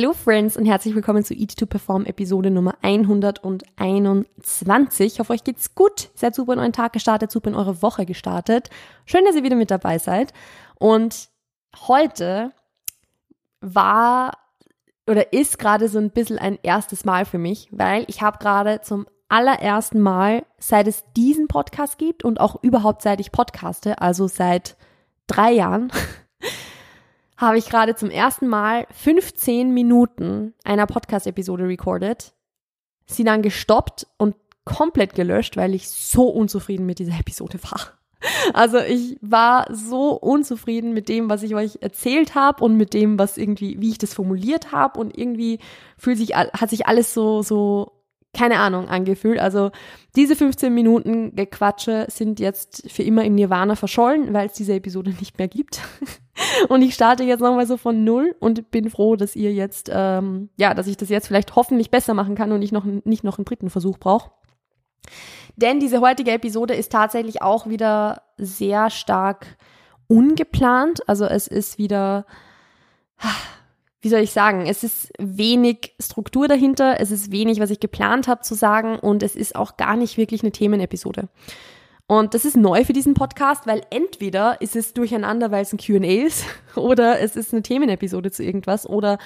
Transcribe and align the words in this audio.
Hello 0.00 0.12
Friends 0.12 0.56
und 0.56 0.64
herzlich 0.64 0.94
willkommen 0.94 1.24
zu 1.24 1.34
Eat 1.34 1.56
to 1.56 1.66
Perform 1.66 2.04
Episode 2.04 2.52
Nummer 2.52 2.76
121. 2.82 5.12
Ich 5.12 5.18
hoffe, 5.18 5.32
euch 5.32 5.42
geht's 5.42 5.74
gut. 5.74 6.10
Seid 6.14 6.36
super 6.36 6.52
in 6.52 6.60
euren 6.60 6.72
Tag 6.72 6.92
gestartet, 6.92 7.32
super 7.32 7.50
in 7.50 7.56
eure 7.56 7.82
Woche 7.82 8.06
gestartet. 8.06 8.70
Schön, 9.06 9.24
dass 9.24 9.34
ihr 9.34 9.42
wieder 9.42 9.56
mit 9.56 9.72
dabei 9.72 9.98
seid. 9.98 10.32
Und 10.76 11.30
heute 11.88 12.52
war 13.60 14.38
oder 15.08 15.32
ist 15.32 15.58
gerade 15.58 15.88
so 15.88 15.98
ein 15.98 16.10
bisschen 16.10 16.38
ein 16.38 16.60
erstes 16.62 17.04
Mal 17.04 17.24
für 17.24 17.38
mich, 17.38 17.66
weil 17.72 18.04
ich 18.06 18.22
habe 18.22 18.38
gerade 18.38 18.80
zum 18.82 19.08
allerersten 19.28 19.98
Mal, 19.98 20.46
seit 20.60 20.86
es 20.86 21.02
diesen 21.16 21.48
Podcast 21.48 21.98
gibt 21.98 22.24
und 22.24 22.38
auch 22.38 22.62
überhaupt 22.62 23.02
seit 23.02 23.18
ich 23.18 23.32
podcaste, 23.32 24.00
also 24.00 24.28
seit 24.28 24.76
drei 25.26 25.50
Jahren, 25.50 25.90
habe 27.38 27.56
ich 27.56 27.70
gerade 27.70 27.94
zum 27.94 28.10
ersten 28.10 28.48
Mal 28.48 28.86
15 28.90 29.72
Minuten 29.72 30.54
einer 30.64 30.86
Podcast-Episode 30.86 31.64
recorded, 31.66 32.34
sie 33.06 33.24
dann 33.24 33.42
gestoppt 33.42 34.06
und 34.18 34.34
komplett 34.64 35.14
gelöscht, 35.14 35.56
weil 35.56 35.74
ich 35.74 35.88
so 35.88 36.28
unzufrieden 36.28 36.84
mit 36.84 36.98
dieser 36.98 37.18
Episode 37.18 37.58
war. 37.62 37.98
Also 38.52 38.78
ich 38.78 39.16
war 39.20 39.72
so 39.72 40.10
unzufrieden 40.10 40.92
mit 40.92 41.08
dem, 41.08 41.30
was 41.30 41.44
ich 41.44 41.54
euch 41.54 41.78
erzählt 41.80 42.34
habe 42.34 42.64
und 42.64 42.76
mit 42.76 42.92
dem, 42.92 43.16
was 43.16 43.38
irgendwie, 43.38 43.80
wie 43.80 43.90
ich 43.90 43.98
das 43.98 44.12
formuliert 44.12 44.72
habe 44.72 44.98
und 44.98 45.16
irgendwie 45.16 45.60
fühlt 45.96 46.18
sich, 46.18 46.34
hat 46.34 46.68
sich 46.68 46.88
alles 46.88 47.14
so, 47.14 47.42
so 47.42 47.97
keine 48.34 48.58
Ahnung, 48.58 48.88
angefühlt. 48.88 49.38
Also 49.38 49.70
diese 50.14 50.36
15 50.36 50.72
Minuten 50.72 51.34
Gequatsche 51.34 52.06
sind 52.08 52.40
jetzt 52.40 52.90
für 52.90 53.02
immer 53.02 53.24
im 53.24 53.34
Nirvana 53.34 53.74
verschollen, 53.74 54.32
weil 54.34 54.46
es 54.46 54.52
diese 54.52 54.74
Episode 54.74 55.10
nicht 55.18 55.38
mehr 55.38 55.48
gibt. 55.48 55.80
und 56.68 56.82
ich 56.82 56.94
starte 56.94 57.24
jetzt 57.24 57.40
nochmal 57.40 57.66
so 57.66 57.76
von 57.76 58.04
null 58.04 58.36
und 58.38 58.70
bin 58.70 58.90
froh, 58.90 59.16
dass 59.16 59.34
ihr 59.34 59.52
jetzt, 59.52 59.90
ähm, 59.92 60.50
ja, 60.56 60.74
dass 60.74 60.86
ich 60.86 60.96
das 60.96 61.08
jetzt 61.08 61.26
vielleicht 61.26 61.56
hoffentlich 61.56 61.90
besser 61.90 62.14
machen 62.14 62.34
kann 62.34 62.52
und 62.52 62.62
ich 62.62 62.72
noch, 62.72 62.84
nicht 62.84 63.24
noch 63.24 63.38
einen 63.38 63.44
dritten 63.44 63.70
Versuch 63.70 63.98
brauche. 63.98 64.30
Denn 65.56 65.80
diese 65.80 66.00
heutige 66.00 66.32
Episode 66.32 66.74
ist 66.74 66.92
tatsächlich 66.92 67.42
auch 67.42 67.66
wieder 67.66 68.22
sehr 68.36 68.90
stark 68.90 69.56
ungeplant. 70.06 71.08
Also 71.08 71.24
es 71.24 71.48
ist 71.48 71.78
wieder 71.78 72.26
wie 74.00 74.08
soll 74.08 74.20
ich 74.20 74.32
sagen, 74.32 74.66
es 74.66 74.84
ist 74.84 75.12
wenig 75.18 75.94
Struktur 76.00 76.46
dahinter, 76.46 77.00
es 77.00 77.10
ist 77.10 77.32
wenig, 77.32 77.60
was 77.60 77.70
ich 77.70 77.80
geplant 77.80 78.28
habe 78.28 78.42
zu 78.42 78.54
sagen 78.54 78.98
und 78.98 79.22
es 79.22 79.34
ist 79.34 79.56
auch 79.56 79.76
gar 79.76 79.96
nicht 79.96 80.16
wirklich 80.16 80.42
eine 80.42 80.52
Themenepisode. 80.52 81.28
Und 82.10 82.32
das 82.32 82.46
ist 82.46 82.56
neu 82.56 82.84
für 82.84 82.94
diesen 82.94 83.12
Podcast, 83.12 83.66
weil 83.66 83.82
entweder 83.90 84.62
ist 84.62 84.76
es 84.76 84.94
durcheinander, 84.94 85.50
weil 85.50 85.62
es 85.62 85.74
ein 85.74 85.78
QA 85.78 86.24
ist, 86.26 86.46
oder 86.74 87.20
es 87.20 87.36
ist 87.36 87.52
eine 87.52 87.62
Themenepisode 87.62 88.30
zu 88.30 88.42
irgendwas, 88.42 88.88
oder 88.88 89.18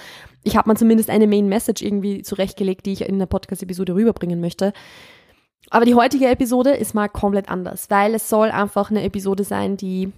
ich 0.42 0.56
habe 0.56 0.69
mal 0.69 0.77
zumindest 0.77 1.09
eine 1.09 1.29
Main 1.29 1.48
Message 1.48 1.83
irgendwie 1.83 2.23
zurechtgelegt, 2.23 2.86
die 2.86 2.92
ich 2.92 3.03
in 3.03 3.20
der 3.20 3.27
Podcast-Episode 3.27 3.95
rüberbringen 3.95 4.41
möchte. 4.41 4.73
Aber 5.70 5.84
die 5.84 5.95
heutige 5.95 6.27
Episode 6.27 6.70
ist 6.70 6.92
mal 6.92 7.09
komplett 7.09 7.48
anders, 7.48 7.89
weil 7.89 8.14
es 8.14 8.29
soll 8.29 8.51
einfach 8.51 8.91
eine 8.91 9.05
Episode 9.05 9.45
sein, 9.45 9.77
die 9.77 10.12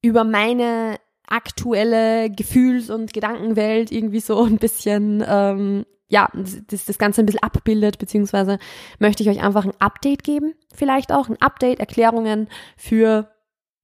über 0.00 0.24
meine 0.24 0.98
aktuelle 1.32 2.30
Gefühls- 2.30 2.90
und 2.90 3.12
Gedankenwelt 3.12 3.90
irgendwie 3.90 4.20
so 4.20 4.42
ein 4.44 4.58
bisschen, 4.58 5.24
ähm, 5.26 5.86
ja, 6.08 6.28
das, 6.34 6.84
das 6.84 6.98
Ganze 6.98 7.22
ein 7.22 7.26
bisschen 7.26 7.42
abbildet, 7.42 7.98
beziehungsweise 7.98 8.58
möchte 8.98 9.22
ich 9.22 9.30
euch 9.30 9.42
einfach 9.42 9.64
ein 9.64 9.74
Update 9.78 10.24
geben, 10.24 10.54
vielleicht 10.74 11.12
auch 11.12 11.28
ein 11.28 11.40
Update, 11.40 11.80
Erklärungen 11.80 12.48
für 12.76 13.30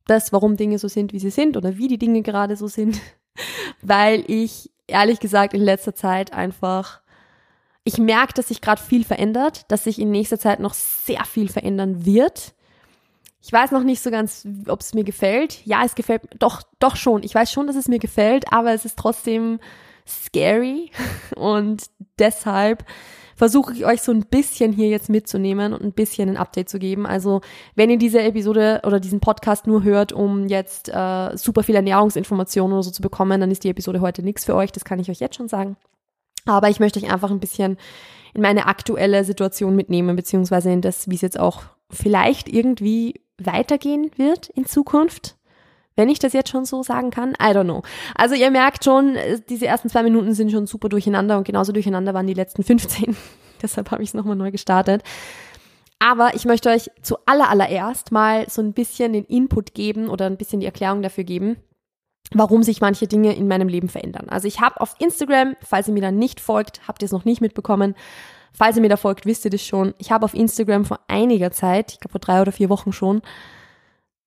das, 0.06 0.32
warum 0.32 0.56
Dinge 0.56 0.78
so 0.78 0.88
sind, 0.88 1.12
wie 1.12 1.18
sie 1.18 1.30
sind 1.30 1.56
oder 1.56 1.76
wie 1.78 1.88
die 1.88 1.98
Dinge 1.98 2.22
gerade 2.22 2.56
so 2.56 2.66
sind, 2.66 3.00
weil 3.82 4.24
ich 4.26 4.70
ehrlich 4.86 5.20
gesagt 5.20 5.54
in 5.54 5.62
letzter 5.62 5.94
Zeit 5.94 6.32
einfach 6.32 7.02
ich 7.88 7.96
merke, 7.96 8.34
dass 8.34 8.48
sich 8.48 8.60
gerade 8.60 8.82
viel 8.82 9.02
verändert, 9.02 9.64
dass 9.68 9.84
sich 9.84 9.98
in 9.98 10.10
nächster 10.10 10.38
Zeit 10.38 10.60
noch 10.60 10.74
sehr 10.74 11.24
viel 11.24 11.48
verändern 11.48 12.04
wird. 12.04 12.52
Ich 13.40 13.52
weiß 13.52 13.70
noch 13.70 13.84
nicht 13.84 14.02
so 14.02 14.10
ganz, 14.10 14.46
ob 14.66 14.80
es 14.80 14.94
mir 14.94 15.04
gefällt. 15.04 15.64
Ja, 15.64 15.82
es 15.84 15.94
gefällt 15.94 16.22
doch, 16.38 16.62
doch 16.78 16.96
schon. 16.96 17.22
Ich 17.22 17.34
weiß 17.34 17.52
schon, 17.52 17.66
dass 17.66 17.76
es 17.76 17.88
mir 17.88 17.98
gefällt, 17.98 18.52
aber 18.52 18.72
es 18.72 18.84
ist 18.84 18.98
trotzdem 18.98 19.60
scary 20.06 20.90
und 21.36 21.90
deshalb 22.18 22.84
versuche 23.38 23.72
ich 23.72 23.86
euch 23.86 24.02
so 24.02 24.10
ein 24.10 24.26
bisschen 24.26 24.72
hier 24.72 24.88
jetzt 24.88 25.08
mitzunehmen 25.08 25.72
und 25.72 25.82
ein 25.82 25.92
bisschen 25.92 26.28
ein 26.28 26.36
Update 26.36 26.68
zu 26.68 26.80
geben. 26.80 27.06
Also 27.06 27.40
wenn 27.76 27.88
ihr 27.88 27.96
diese 27.96 28.20
Episode 28.20 28.80
oder 28.84 28.98
diesen 28.98 29.20
Podcast 29.20 29.68
nur 29.68 29.84
hört, 29.84 30.12
um 30.12 30.48
jetzt 30.48 30.88
äh, 30.88 31.36
super 31.36 31.62
viel 31.62 31.76
Ernährungsinformationen 31.76 32.72
oder 32.72 32.82
so 32.82 32.90
zu 32.90 33.00
bekommen, 33.00 33.40
dann 33.40 33.52
ist 33.52 33.62
die 33.62 33.68
Episode 33.68 34.00
heute 34.00 34.24
nichts 34.24 34.44
für 34.44 34.56
euch. 34.56 34.72
Das 34.72 34.84
kann 34.84 34.98
ich 34.98 35.08
euch 35.08 35.20
jetzt 35.20 35.36
schon 35.36 35.46
sagen. 35.46 35.76
Aber 36.46 36.68
ich 36.68 36.80
möchte 36.80 36.98
euch 36.98 37.12
einfach 37.12 37.30
ein 37.30 37.38
bisschen 37.38 37.76
in 38.34 38.42
meine 38.42 38.66
aktuelle 38.66 39.22
Situation 39.22 39.76
mitnehmen, 39.76 40.16
beziehungsweise 40.16 40.72
in 40.72 40.80
das, 40.80 41.08
wie 41.08 41.14
es 41.14 41.20
jetzt 41.20 41.38
auch 41.38 41.62
vielleicht 41.90 42.48
irgendwie 42.48 43.20
weitergehen 43.38 44.10
wird 44.16 44.48
in 44.50 44.66
Zukunft. 44.66 45.36
Wenn 45.96 46.08
ich 46.08 46.20
das 46.20 46.32
jetzt 46.32 46.50
schon 46.50 46.64
so 46.64 46.82
sagen 46.82 47.10
kann, 47.10 47.30
I 47.32 47.50
don't 47.52 47.64
know. 47.64 47.82
Also 48.14 48.36
ihr 48.36 48.50
merkt 48.50 48.84
schon, 48.84 49.16
äh, 49.16 49.40
diese 49.48 49.66
ersten 49.66 49.88
zwei 49.88 50.02
Minuten 50.04 50.32
sind 50.32 50.52
schon 50.52 50.66
super 50.66 50.88
durcheinander 50.88 51.36
und 51.38 51.44
genauso 51.44 51.72
durcheinander 51.72 52.14
waren 52.14 52.26
die 52.26 52.34
letzten 52.34 52.62
15. 52.64 53.16
Deshalb 53.62 53.90
habe 53.90 54.02
ich 54.02 54.10
es 54.10 54.14
nochmal 54.14 54.36
neu 54.36 54.50
gestartet. 54.52 55.02
Aber 55.98 56.34
ich 56.34 56.44
möchte 56.44 56.68
euch 56.68 56.90
zu 57.02 57.16
allerallererst 57.26 58.12
mal 58.12 58.48
so 58.48 58.62
ein 58.62 58.72
bisschen 58.72 59.12
den 59.12 59.24
Input 59.24 59.74
geben 59.74 60.08
oder 60.08 60.26
ein 60.26 60.36
bisschen 60.36 60.60
die 60.60 60.66
Erklärung 60.66 61.02
dafür 61.02 61.24
geben, 61.24 61.56
warum 62.32 62.62
sich 62.62 62.80
manche 62.80 63.08
Dinge 63.08 63.34
in 63.34 63.48
meinem 63.48 63.66
Leben 63.66 63.88
verändern. 63.88 64.28
Also 64.28 64.46
ich 64.46 64.60
habe 64.60 64.80
auf 64.80 64.94
Instagram, 65.00 65.56
falls 65.60 65.88
ihr 65.88 65.94
mir 65.94 66.02
da 66.02 66.12
nicht 66.12 66.40
folgt, 66.40 66.86
habt 66.86 67.02
ihr 67.02 67.06
es 67.06 67.12
noch 67.12 67.24
nicht 67.24 67.40
mitbekommen, 67.40 67.96
Falls 68.52 68.76
ihr 68.76 68.82
mir 68.82 68.88
da 68.88 68.96
folgt, 68.96 69.26
wisst 69.26 69.44
ihr 69.44 69.50
das 69.50 69.62
schon. 69.62 69.94
Ich 69.98 70.10
habe 70.10 70.24
auf 70.24 70.34
Instagram 70.34 70.84
vor 70.84 71.00
einiger 71.08 71.50
Zeit, 71.50 71.92
ich 71.92 72.00
glaube 72.00 72.12
vor 72.12 72.20
drei 72.20 72.40
oder 72.40 72.52
vier 72.52 72.68
Wochen 72.68 72.92
schon, 72.92 73.22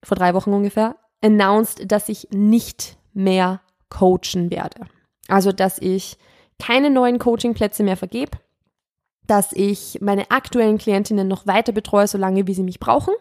vor 0.02 0.16
drei 0.16 0.34
Wochen 0.34 0.52
ungefähr, 0.52 0.96
announced, 1.22 1.90
dass 1.90 2.08
ich 2.08 2.28
nicht 2.30 2.96
mehr 3.12 3.60
coachen 3.88 4.50
werde. 4.50 4.86
Also, 5.28 5.52
dass 5.52 5.78
ich 5.78 6.16
keine 6.58 6.90
neuen 6.90 7.18
Coachingplätze 7.18 7.82
mehr 7.82 7.96
vergebe, 7.96 8.38
dass 9.26 9.52
ich 9.52 9.98
meine 10.00 10.30
aktuellen 10.30 10.78
Klientinnen 10.78 11.28
noch 11.28 11.46
weiter 11.46 11.72
betreue, 11.72 12.06
solange 12.06 12.46
wie 12.46 12.54
sie 12.54 12.62
mich 12.62 12.80
brauchen 12.80 13.14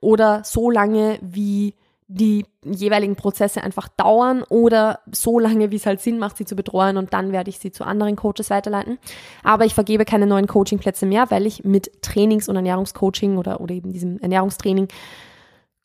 oder 0.00 0.42
so 0.44 0.70
lange 0.70 1.18
wie 1.20 1.74
die 2.14 2.44
jeweiligen 2.64 3.16
Prozesse 3.16 3.62
einfach 3.62 3.88
dauern 3.88 4.42
oder 4.48 5.00
so 5.10 5.38
lange, 5.38 5.70
wie 5.70 5.76
es 5.76 5.86
halt 5.86 6.00
Sinn 6.00 6.18
macht, 6.18 6.36
sie 6.36 6.44
zu 6.44 6.54
betreuen 6.54 6.96
und 6.96 7.12
dann 7.12 7.32
werde 7.32 7.50
ich 7.50 7.58
sie 7.58 7.72
zu 7.72 7.84
anderen 7.84 8.16
Coaches 8.16 8.50
weiterleiten. 8.50 8.98
Aber 9.42 9.64
ich 9.64 9.74
vergebe 9.74 10.04
keine 10.04 10.26
neuen 10.26 10.46
Coachingplätze 10.46 11.06
mehr, 11.06 11.30
weil 11.30 11.46
ich 11.46 11.64
mit 11.64 12.02
Trainings- 12.02 12.48
und 12.48 12.56
Ernährungscoaching 12.56 13.38
oder, 13.38 13.60
oder 13.60 13.74
eben 13.74 13.92
diesem 13.92 14.18
Ernährungstraining 14.18 14.88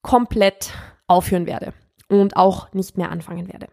komplett 0.01 0.71
aufhören 1.07 1.45
werde 1.45 1.73
und 2.09 2.35
auch 2.35 2.73
nicht 2.73 2.97
mehr 2.97 3.11
anfangen 3.11 3.47
werde. 3.47 3.67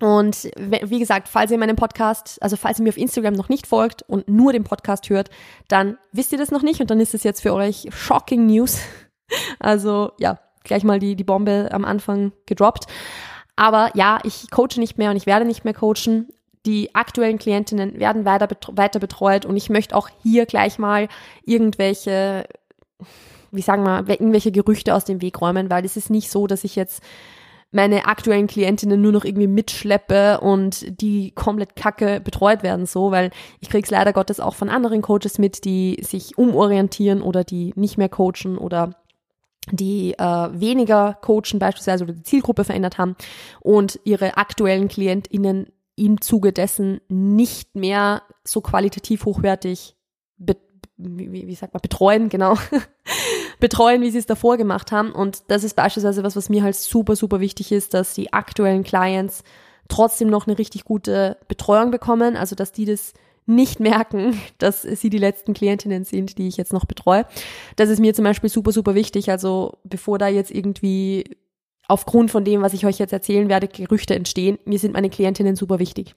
Und 0.00 0.50
wie 0.58 0.98
gesagt, 0.98 1.28
falls 1.28 1.50
ihr 1.50 1.58
meinem 1.58 1.76
Podcast, 1.76 2.42
also 2.42 2.56
falls 2.56 2.78
ihr 2.78 2.82
mir 2.82 2.90
auf 2.90 2.98
Instagram 2.98 3.32
noch 3.32 3.48
nicht 3.48 3.66
folgt 3.66 4.02
und 4.02 4.28
nur 4.28 4.52
den 4.52 4.64
Podcast 4.64 5.08
hört, 5.08 5.30
dann 5.68 5.96
wisst 6.12 6.32
ihr 6.32 6.38
das 6.38 6.50
noch 6.50 6.62
nicht 6.62 6.80
und 6.80 6.90
dann 6.90 7.00
ist 7.00 7.14
es 7.14 7.22
jetzt 7.22 7.40
für 7.40 7.54
euch 7.54 7.88
shocking 7.90 8.46
News. 8.46 8.78
Also 9.58 10.12
ja, 10.20 10.38
gleich 10.66 10.84
mal 10.84 10.98
die, 10.98 11.16
die 11.16 11.24
Bombe 11.24 11.68
am 11.72 11.84
Anfang 11.84 12.32
gedroppt. 12.46 12.86
Aber 13.56 13.90
ja, 13.94 14.18
ich 14.22 14.50
coache 14.50 14.78
nicht 14.78 14.98
mehr 14.98 15.10
und 15.10 15.16
ich 15.16 15.26
werde 15.26 15.46
nicht 15.46 15.64
mehr 15.64 15.74
coachen. 15.74 16.28
Die 16.66 16.94
aktuellen 16.94 17.38
Klientinnen 17.38 17.98
werden 17.98 18.24
weiter, 18.24 18.48
weiter 18.72 18.98
betreut 18.98 19.46
und 19.46 19.56
ich 19.56 19.70
möchte 19.70 19.96
auch 19.96 20.08
hier 20.22 20.46
gleich 20.46 20.78
mal 20.78 21.08
irgendwelche, 21.44 22.46
wie 23.50 23.62
sagen 23.62 23.84
wir, 23.84 24.04
irgendwelche 24.08 24.52
Gerüchte 24.52 24.94
aus 24.94 25.04
dem 25.04 25.22
Weg 25.22 25.40
räumen, 25.40 25.70
weil 25.70 25.84
es 25.84 25.96
ist 25.96 26.10
nicht 26.10 26.30
so, 26.30 26.46
dass 26.46 26.64
ich 26.64 26.76
jetzt 26.76 27.02
meine 27.72 28.06
aktuellen 28.06 28.46
Klientinnen 28.46 29.00
nur 29.00 29.12
noch 29.12 29.24
irgendwie 29.24 29.46
mitschleppe 29.46 30.40
und 30.40 31.00
die 31.00 31.32
komplett 31.32 31.76
kacke 31.76 32.20
betreut 32.20 32.62
werden 32.62 32.86
so, 32.86 33.10
weil 33.10 33.30
ich 33.60 33.68
krieg's 33.68 33.90
leider 33.90 34.12
Gottes 34.12 34.40
auch 34.40 34.54
von 34.54 34.68
anderen 34.68 35.02
Coaches 35.02 35.38
mit, 35.38 35.64
die 35.64 35.98
sich 36.02 36.38
umorientieren 36.38 37.22
oder 37.22 37.44
die 37.44 37.72
nicht 37.76 37.98
mehr 37.98 38.08
coachen 38.08 38.56
oder 38.56 38.94
die 39.72 40.14
äh, 40.18 40.48
weniger 40.52 41.18
coachen 41.22 41.58
beispielsweise 41.58 42.04
oder 42.04 42.12
die 42.12 42.22
Zielgruppe 42.22 42.64
verändert 42.64 42.98
haben 42.98 43.16
und 43.60 43.98
ihre 44.04 44.36
aktuellen 44.36 44.88
KlientInnen 44.88 45.66
im 45.96 46.20
Zuge 46.20 46.52
dessen 46.52 47.00
nicht 47.08 47.74
mehr 47.74 48.22
so 48.44 48.60
qualitativ 48.60 49.24
hochwertig 49.24 49.96
be 50.36 50.56
wie, 50.98 51.46
wie 51.46 51.54
sagt 51.54 51.74
man, 51.74 51.82
betreuen, 51.82 52.30
genau, 52.30 52.56
betreuen, 53.60 54.00
wie 54.00 54.10
sie 54.10 54.16
es 54.16 54.24
davor 54.24 54.56
gemacht 54.56 54.92
haben. 54.92 55.12
Und 55.12 55.42
das 55.48 55.62
ist 55.62 55.76
beispielsweise 55.76 56.22
was, 56.22 56.36
was 56.36 56.48
mir 56.48 56.62
halt 56.62 56.74
super, 56.74 57.16
super 57.16 57.38
wichtig 57.38 57.70
ist, 57.70 57.92
dass 57.92 58.14
die 58.14 58.32
aktuellen 58.32 58.82
Clients 58.82 59.42
trotzdem 59.88 60.28
noch 60.28 60.46
eine 60.46 60.58
richtig 60.58 60.84
gute 60.84 61.36
Betreuung 61.48 61.90
bekommen, 61.90 62.34
also 62.34 62.56
dass 62.56 62.72
die 62.72 62.86
das 62.86 63.12
nicht 63.46 63.80
merken, 63.80 64.40
dass 64.58 64.82
sie 64.82 65.10
die 65.10 65.18
letzten 65.18 65.54
Klientinnen 65.54 66.04
sind, 66.04 66.38
die 66.38 66.48
ich 66.48 66.56
jetzt 66.56 66.72
noch 66.72 66.84
betreue. 66.84 67.26
Das 67.76 67.88
ist 67.88 68.00
mir 68.00 68.14
zum 68.14 68.24
Beispiel 68.24 68.50
super, 68.50 68.72
super 68.72 68.94
wichtig. 68.94 69.30
Also 69.30 69.78
bevor 69.84 70.18
da 70.18 70.28
jetzt 70.28 70.50
irgendwie 70.50 71.24
aufgrund 71.88 72.30
von 72.30 72.44
dem, 72.44 72.62
was 72.62 72.72
ich 72.72 72.84
euch 72.84 72.98
jetzt 72.98 73.12
erzählen 73.12 73.48
werde, 73.48 73.68
Gerüchte 73.68 74.14
entstehen. 74.14 74.58
Mir 74.64 74.78
sind 74.78 74.94
meine 74.94 75.10
Klientinnen 75.10 75.56
super 75.56 75.78
wichtig. 75.78 76.14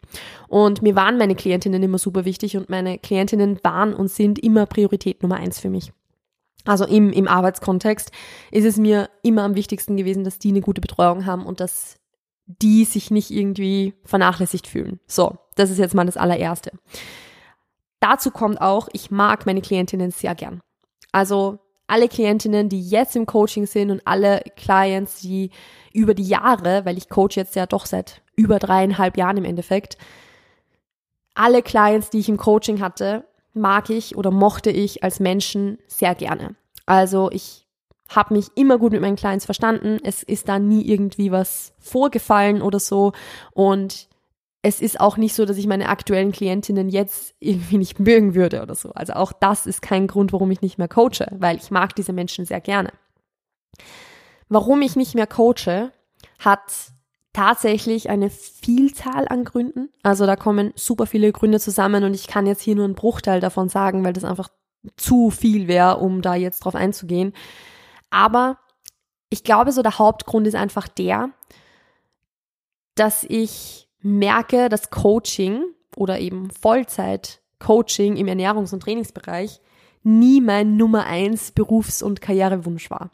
Und 0.48 0.82
mir 0.82 0.96
waren 0.96 1.18
meine 1.18 1.36
Klientinnen 1.36 1.84
immer 1.84 2.00
super 2.00 2.26
wichtig 2.26 2.58
und 2.58 2.70
meine 2.70 2.98
Klientinnen 2.98 3.60
waren 3.64 3.94
und 3.94 4.10
sind 4.10 4.40
immer 4.40 4.66
Priorität 4.66 5.22
Nummer 5.22 5.36
eins 5.36 5.60
für 5.60 5.70
mich. 5.70 5.92
Also 6.66 6.86
im, 6.86 7.12
im 7.12 7.28
Arbeitskontext 7.28 8.12
ist 8.52 8.66
es 8.66 8.78
mir 8.78 9.10
immer 9.24 9.44
am 9.44 9.56
wichtigsten 9.56 9.96
gewesen, 9.96 10.24
dass 10.24 10.40
die 10.40 10.50
eine 10.50 10.62
gute 10.62 10.82
Betreuung 10.82 11.26
haben 11.26 11.46
und 11.46 11.60
dass 11.60 11.99
die 12.50 12.84
sich 12.84 13.12
nicht 13.12 13.30
irgendwie 13.30 13.94
vernachlässigt 14.04 14.68
fühlen. 14.68 15.00
So, 15.08 15.38
das 15.56 15.70
ist 15.70 15.78
jetzt 15.78 15.94
mal 15.94 16.06
das 16.06 16.18
allererste. 16.18 16.72
Dazu 18.00 18.32
kommt 18.32 18.60
auch, 18.60 18.90
ich 18.92 19.12
mag 19.12 19.46
meine 19.46 19.62
Klientinnen 19.62 20.12
sehr 20.12 20.34
gern. 20.34 20.62
Also 21.12 21.60
alle 21.86 22.08
Klientinnen, 22.08 22.70
die 22.70 22.82
jetzt 22.82 23.16
im 23.16 23.26
Coaching 23.26 23.66
sind 23.66 23.92
und 23.92 24.02
alle 24.06 24.42
Clients, 24.56 25.22
die 25.22 25.52
über 25.94 26.14
die 26.14 26.28
Jahre, 26.28 26.86
weil 26.86 26.98
ich 26.98 27.10
coach 27.10 27.36
jetzt 27.36 27.56
ja 27.56 27.66
doch 27.66 27.86
seit 27.86 28.22
über 28.36 28.58
dreieinhalb 28.58 29.18
Jahren 29.18 29.38
im 29.38 29.46
Endeffekt, 29.46 29.98
alle 31.36 31.62
Clients, 31.62 32.10
die 32.10 32.20
ich 32.20 32.30
im 32.30 32.38
Coaching 32.38 32.82
hatte, 32.82 33.26
mag 33.54 33.90
ich 33.90 34.16
oder 34.18 34.32
mochte 34.32 34.72
ich 34.72 35.04
als 35.04 35.20
Menschen 35.20 35.78
sehr 35.88 36.16
gerne. 36.16 36.56
Also 36.86 37.30
ich 37.32 37.68
habe 38.10 38.34
mich 38.34 38.48
immer 38.56 38.78
gut 38.78 38.92
mit 38.92 39.02
meinen 39.02 39.16
Clients 39.16 39.46
verstanden. 39.46 40.00
Es 40.04 40.24
ist 40.24 40.50
da 40.50 40.60
nie 40.60 40.86
irgendwie 40.86 41.32
was 41.32 41.74
vorgefallen 41.80 42.62
oder 42.62 42.80
so. 42.80 43.14
Und 43.54 44.10
es 44.62 44.82
ist 44.82 45.00
auch 45.00 45.18
nicht 45.18 45.36
so, 45.36 45.46
dass 45.46 45.58
ich 45.58 45.68
meine 45.68 45.88
aktuellen 45.88 46.32
Klientinnen 46.32 46.90
jetzt 46.90 47.34
irgendwie 47.40 47.78
nicht 47.78 48.00
mögen 48.00 48.36
würde 48.36 48.62
oder 48.62 48.76
so. 48.76 48.92
Also 48.92 49.14
auch 49.14 49.32
das 49.32 49.66
ist 49.66 49.82
kein 49.82 50.08
Grund, 50.08 50.34
warum 50.34 50.52
ich 50.52 50.62
nicht 50.62 50.78
mehr 50.78 50.90
coache, 50.90 51.28
weil 51.32 51.58
ich 51.58 51.72
mag 51.72 51.96
diese 51.96 52.12
Menschen 52.12 52.46
sehr 52.46 52.60
gerne. 52.60 52.92
Warum 54.50 54.82
ich 54.82 54.96
nicht 54.96 55.16
mehr 55.16 55.28
coache, 55.28 55.92
hat 56.40 56.92
tatsächlich 57.32 58.10
eine 58.10 58.30
Vielzahl 58.30 59.28
an 59.28 59.46
Gründen. 59.46 59.90
Also 60.04 60.26
da 60.26 60.36
kommen 60.36 60.74
super 60.76 61.06
viele 61.06 61.32
Gründe 61.32 61.60
zusammen 61.60 62.04
und 62.04 62.14
ich 62.14 62.28
kann 62.28 62.48
jetzt 62.48 62.62
hier 62.62 62.76
nur 62.76 62.86
einen 62.86 62.96
Bruchteil 62.96 63.40
davon 63.40 63.70
sagen, 63.70 64.04
weil 64.04 64.14
das 64.14 64.24
einfach 64.24 64.50
zu 64.98 65.30
viel 65.30 65.68
wäre, 65.68 65.98
um 65.98 66.22
da 66.22 66.36
jetzt 66.36 66.62
drauf 66.62 66.76
einzugehen. 66.76 67.34
Aber 68.10 68.58
ich 69.30 69.44
glaube, 69.44 69.72
so 69.72 69.82
der 69.82 70.00
Hauptgrund 70.00 70.48
ist 70.48 70.56
einfach 70.56 70.88
der, 70.88 71.30
dass 72.96 73.24
ich 73.24 73.88
merke, 74.02 74.70
dass 74.70 74.90
Coaching 74.90 75.64
oder 75.96 76.20
eben 76.20 76.50
Vollzeit-Coaching 76.52 78.18
im 78.18 78.28
Ernährungs- 78.28 78.74
und 78.74 78.82
Trainingsbereich 78.82 79.62
nie 80.04 80.42
mein 80.42 80.78
Nummer 80.78 81.06
eins 81.06 81.52
Berufs- 81.52 82.02
und 82.02 82.22
Karrierewunsch 82.22 82.90
war. 82.90 83.12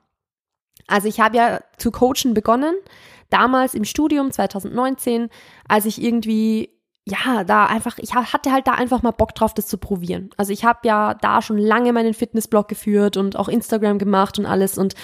Also 0.87 1.07
ich 1.07 1.19
habe 1.19 1.37
ja 1.37 1.59
zu 1.77 1.91
coachen 1.91 2.33
begonnen, 2.33 2.75
damals 3.29 3.73
im 3.73 3.85
Studium 3.85 4.31
2019, 4.31 5.29
als 5.67 5.85
ich 5.85 6.01
irgendwie 6.01 6.69
ja, 7.07 7.43
da 7.43 7.67
einfach, 7.67 7.99
ich 7.99 8.15
hatte 8.15 8.51
halt 8.51 8.65
da 8.67 8.73
einfach 8.73 9.03
mal 9.03 9.11
Bock 9.11 9.35
drauf, 9.35 9.53
das 9.53 9.67
zu 9.67 9.77
probieren. 9.77 10.31
Also 10.37 10.51
ich 10.51 10.65
habe 10.65 10.79
ja 10.83 11.13
da 11.13 11.41
schon 11.41 11.57
lange 11.57 11.93
meinen 11.93 12.15
Fitnessblog 12.15 12.67
geführt 12.67 13.15
und 13.15 13.35
auch 13.35 13.47
Instagram 13.47 13.99
gemacht 13.99 14.39
und 14.39 14.45
alles 14.45 14.77
und 14.77 14.95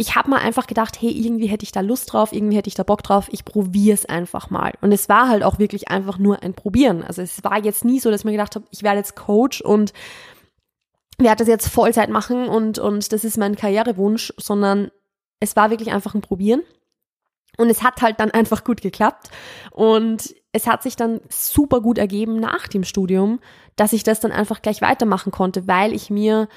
ich 0.00 0.14
habe 0.14 0.30
mal 0.30 0.38
einfach 0.38 0.68
gedacht, 0.68 1.02
hey, 1.02 1.10
irgendwie 1.10 1.48
hätte 1.48 1.64
ich 1.64 1.72
da 1.72 1.80
Lust 1.80 2.12
drauf, 2.12 2.32
irgendwie 2.32 2.56
hätte 2.56 2.68
ich 2.68 2.76
da 2.76 2.84
Bock 2.84 3.02
drauf, 3.02 3.26
ich 3.32 3.44
probiere 3.44 3.94
es 3.94 4.06
einfach 4.06 4.48
mal. 4.48 4.74
Und 4.80 4.92
es 4.92 5.08
war 5.08 5.28
halt 5.28 5.42
auch 5.42 5.58
wirklich 5.58 5.88
einfach 5.88 6.18
nur 6.18 6.40
ein 6.44 6.54
Probieren. 6.54 7.02
Also 7.02 7.20
es 7.20 7.42
war 7.42 7.62
jetzt 7.64 7.84
nie 7.84 7.98
so, 7.98 8.08
dass 8.08 8.20
ich 8.20 8.24
mir 8.24 8.30
gedacht 8.30 8.54
habe, 8.54 8.64
ich 8.70 8.84
werde 8.84 8.98
jetzt 8.98 9.16
Coach 9.16 9.60
und 9.60 9.92
werde 11.18 11.38
das 11.38 11.48
jetzt 11.48 11.68
Vollzeit 11.68 12.10
machen 12.10 12.46
und, 12.46 12.78
und 12.78 13.12
das 13.12 13.24
ist 13.24 13.38
mein 13.38 13.56
Karrierewunsch, 13.56 14.32
sondern 14.36 14.92
es 15.40 15.56
war 15.56 15.70
wirklich 15.70 15.90
einfach 15.90 16.14
ein 16.14 16.20
Probieren. 16.20 16.62
Und 17.58 17.68
es 17.68 17.82
hat 17.82 18.00
halt 18.00 18.20
dann 18.20 18.30
einfach 18.30 18.64
gut 18.64 18.80
geklappt. 18.80 19.28
Und 19.72 20.34
es 20.52 20.66
hat 20.66 20.82
sich 20.82 20.96
dann 20.96 21.20
super 21.28 21.80
gut 21.80 21.98
ergeben 21.98 22.40
nach 22.40 22.68
dem 22.68 22.84
Studium, 22.84 23.40
dass 23.76 23.92
ich 23.92 24.04
das 24.04 24.20
dann 24.20 24.32
einfach 24.32 24.62
gleich 24.62 24.80
weitermachen 24.80 25.32
konnte, 25.32 25.66
weil 25.66 25.92
ich 25.92 26.08
mir 26.08 26.48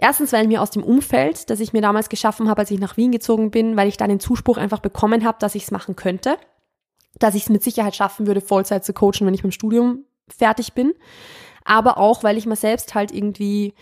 Erstens, 0.00 0.32
weil 0.32 0.46
mir 0.46 0.62
aus 0.62 0.70
dem 0.70 0.84
Umfeld, 0.84 1.50
das 1.50 1.58
ich 1.58 1.72
mir 1.72 1.82
damals 1.82 2.08
geschaffen 2.08 2.48
habe, 2.48 2.60
als 2.60 2.70
ich 2.70 2.78
nach 2.78 2.96
Wien 2.96 3.10
gezogen 3.10 3.50
bin, 3.50 3.76
weil 3.76 3.88
ich 3.88 3.96
da 3.96 4.06
den 4.06 4.20
Zuspruch 4.20 4.56
einfach 4.56 4.78
bekommen 4.78 5.24
habe, 5.24 5.38
dass 5.40 5.56
ich 5.56 5.64
es 5.64 5.70
machen 5.72 5.96
könnte, 5.96 6.38
dass 7.18 7.34
ich 7.34 7.42
es 7.42 7.48
mit 7.48 7.64
Sicherheit 7.64 7.96
schaffen 7.96 8.28
würde, 8.28 8.40
Vollzeit 8.40 8.84
zu 8.84 8.92
coachen, 8.92 9.26
wenn 9.26 9.34
ich 9.34 9.42
mit 9.42 9.52
dem 9.52 9.56
Studium 9.56 10.04
fertig 10.28 10.72
bin. 10.72 10.94
Aber 11.64 11.98
auch, 11.98 12.22
weil 12.22 12.38
ich 12.38 12.46
mir 12.46 12.54
selbst 12.54 12.94
halt 12.94 13.10
irgendwie, 13.10 13.74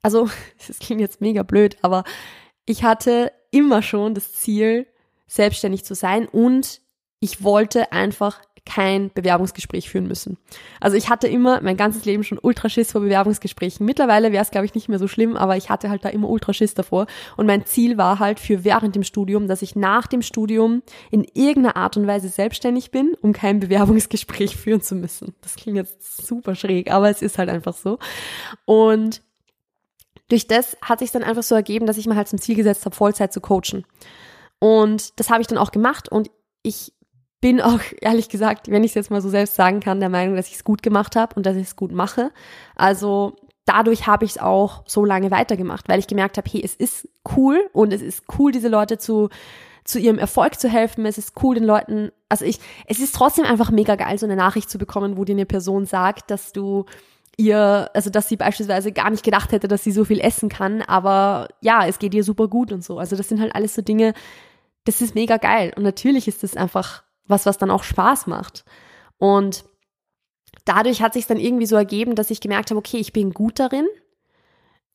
also, 0.00 0.28
das 0.66 0.78
klingt 0.78 1.00
jetzt 1.00 1.20
mega 1.20 1.42
blöd, 1.42 1.76
aber 1.82 2.04
ich 2.66 2.84
hatte 2.84 3.32
immer 3.50 3.82
schon 3.82 4.14
das 4.14 4.32
Ziel, 4.32 4.86
selbstständig 5.26 5.84
zu 5.84 5.94
sein 5.94 6.26
und 6.26 6.80
ich 7.20 7.42
wollte 7.42 7.92
einfach 7.92 8.40
kein 8.66 9.10
Bewerbungsgespräch 9.12 9.90
führen 9.90 10.06
müssen. 10.06 10.38
Also 10.80 10.96
ich 10.96 11.10
hatte 11.10 11.28
immer 11.28 11.60
mein 11.60 11.76
ganzes 11.76 12.04
Leben 12.04 12.24
schon 12.24 12.38
Ultraschiss 12.38 12.92
vor 12.92 13.02
Bewerbungsgesprächen. 13.02 13.84
Mittlerweile 13.84 14.32
wäre 14.32 14.42
es, 14.42 14.50
glaube 14.50 14.64
ich, 14.64 14.74
nicht 14.74 14.88
mehr 14.88 14.98
so 14.98 15.06
schlimm, 15.06 15.36
aber 15.36 15.56
ich 15.56 15.68
hatte 15.68 15.90
halt 15.90 16.04
da 16.04 16.08
immer 16.08 16.28
Ultraschiss 16.28 16.72
davor. 16.72 17.06
Und 17.36 17.46
mein 17.46 17.66
Ziel 17.66 17.98
war 17.98 18.18
halt 18.20 18.40
für 18.40 18.64
während 18.64 18.94
dem 18.94 19.02
Studium, 19.02 19.48
dass 19.48 19.60
ich 19.62 19.76
nach 19.76 20.06
dem 20.06 20.22
Studium 20.22 20.82
in 21.10 21.24
irgendeiner 21.34 21.76
Art 21.76 21.96
und 21.96 22.06
Weise 22.06 22.28
selbstständig 22.28 22.90
bin, 22.90 23.14
um 23.20 23.32
kein 23.32 23.60
Bewerbungsgespräch 23.64 24.56
führen 24.56 24.80
zu 24.80 24.94
müssen. 24.94 25.34
Das 25.42 25.56
klingt 25.56 25.76
jetzt 25.76 26.26
super 26.26 26.54
schräg, 26.54 26.90
aber 26.90 27.10
es 27.10 27.20
ist 27.20 27.36
halt 27.38 27.50
einfach 27.50 27.74
so. 27.74 27.98
Und 28.64 29.20
durch 30.28 30.48
das 30.48 30.78
hat 30.80 31.00
sich 31.00 31.10
dann 31.10 31.22
einfach 31.22 31.42
so 31.42 31.54
ergeben, 31.54 31.86
dass 31.86 31.98
ich 31.98 32.06
mir 32.06 32.16
halt 32.16 32.28
zum 32.28 32.40
Ziel 32.40 32.54
gesetzt 32.54 32.86
habe, 32.86 32.96
Vollzeit 32.96 33.32
zu 33.32 33.42
coachen. 33.42 33.84
Und 34.64 35.20
das 35.20 35.28
habe 35.28 35.42
ich 35.42 35.46
dann 35.46 35.58
auch 35.58 35.72
gemacht 35.72 36.08
und 36.08 36.30
ich 36.62 36.94
bin 37.42 37.60
auch 37.60 37.80
ehrlich 38.00 38.30
gesagt, 38.30 38.70
wenn 38.70 38.82
ich 38.82 38.92
es 38.92 38.94
jetzt 38.94 39.10
mal 39.10 39.20
so 39.20 39.28
selbst 39.28 39.56
sagen 39.56 39.80
kann, 39.80 40.00
der 40.00 40.08
Meinung, 40.08 40.36
dass 40.36 40.48
ich 40.48 40.54
es 40.54 40.64
gut 40.64 40.82
gemacht 40.82 41.16
habe 41.16 41.34
und 41.36 41.44
dass 41.44 41.54
ich 41.54 41.64
es 41.64 41.76
gut 41.76 41.92
mache. 41.92 42.30
Also 42.74 43.36
dadurch 43.66 44.06
habe 44.06 44.24
ich 44.24 44.30
es 44.30 44.38
auch 44.38 44.82
so 44.86 45.04
lange 45.04 45.30
weitergemacht, 45.30 45.86
weil 45.90 45.98
ich 45.98 46.06
gemerkt 46.06 46.38
habe, 46.38 46.48
hey, 46.50 46.62
es 46.64 46.74
ist 46.74 47.06
cool 47.36 47.60
und 47.74 47.92
es 47.92 48.00
ist 48.00 48.22
cool, 48.38 48.52
diese 48.52 48.68
Leute 48.68 48.96
zu 48.96 49.28
zu 49.84 49.98
ihrem 49.98 50.18
Erfolg 50.18 50.58
zu 50.58 50.70
helfen. 50.70 51.04
Es 51.04 51.18
ist 51.18 51.34
cool, 51.42 51.56
den 51.56 51.64
Leuten, 51.64 52.10
also 52.30 52.46
ich, 52.46 52.58
es 52.86 53.00
ist 53.00 53.14
trotzdem 53.14 53.44
einfach 53.44 53.70
mega 53.70 53.96
geil, 53.96 54.16
so 54.16 54.24
eine 54.24 54.34
Nachricht 54.34 54.70
zu 54.70 54.78
bekommen, 54.78 55.18
wo 55.18 55.26
dir 55.26 55.34
eine 55.34 55.44
Person 55.44 55.84
sagt, 55.84 56.30
dass 56.30 56.54
du 56.54 56.86
ihr, 57.36 57.90
also 57.92 58.08
dass 58.08 58.30
sie 58.30 58.36
beispielsweise 58.36 58.92
gar 58.92 59.10
nicht 59.10 59.24
gedacht 59.24 59.52
hätte, 59.52 59.68
dass 59.68 59.84
sie 59.84 59.92
so 59.92 60.06
viel 60.06 60.20
essen 60.20 60.48
kann, 60.48 60.80
aber 60.80 61.48
ja, 61.60 61.86
es 61.86 61.98
geht 61.98 62.14
ihr 62.14 62.24
super 62.24 62.48
gut 62.48 62.72
und 62.72 62.82
so. 62.82 62.98
Also 62.98 63.14
das 63.14 63.28
sind 63.28 63.42
halt 63.42 63.54
alles 63.54 63.74
so 63.74 63.82
Dinge, 63.82 64.14
das 64.84 65.00
ist 65.00 65.14
mega 65.14 65.38
geil. 65.38 65.72
Und 65.76 65.82
natürlich 65.82 66.28
ist 66.28 66.42
das 66.42 66.56
einfach 66.56 67.02
was, 67.26 67.46
was 67.46 67.58
dann 67.58 67.70
auch 67.70 67.82
Spaß 67.82 68.26
macht. 68.26 68.64
Und 69.18 69.64
dadurch 70.64 71.02
hat 71.02 71.14
sich 71.14 71.26
dann 71.26 71.38
irgendwie 71.38 71.66
so 71.66 71.76
ergeben, 71.76 72.14
dass 72.14 72.30
ich 72.30 72.40
gemerkt 72.40 72.70
habe, 72.70 72.78
okay, 72.78 72.98
ich 72.98 73.12
bin 73.12 73.32
gut 73.32 73.58
darin. 73.58 73.86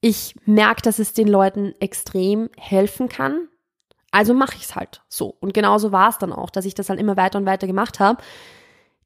Ich 0.01 0.35
merke, 0.45 0.81
dass 0.81 0.99
es 0.99 1.13
den 1.13 1.27
Leuten 1.27 1.73
extrem 1.79 2.49
helfen 2.57 3.09
kann. 3.09 3.47
Also 4.11 4.33
mache 4.33 4.55
ich 4.55 4.63
es 4.63 4.75
halt 4.75 5.01
so. 5.07 5.35
Und 5.39 5.53
genauso 5.53 5.91
war 5.91 6.09
es 6.09 6.17
dann 6.17 6.33
auch, 6.33 6.49
dass 6.49 6.65
ich 6.65 6.73
das 6.73 6.89
halt 6.89 6.99
immer 6.99 7.17
weiter 7.17 7.37
und 7.37 7.45
weiter 7.45 7.67
gemacht 7.67 7.99
habe. 7.99 8.21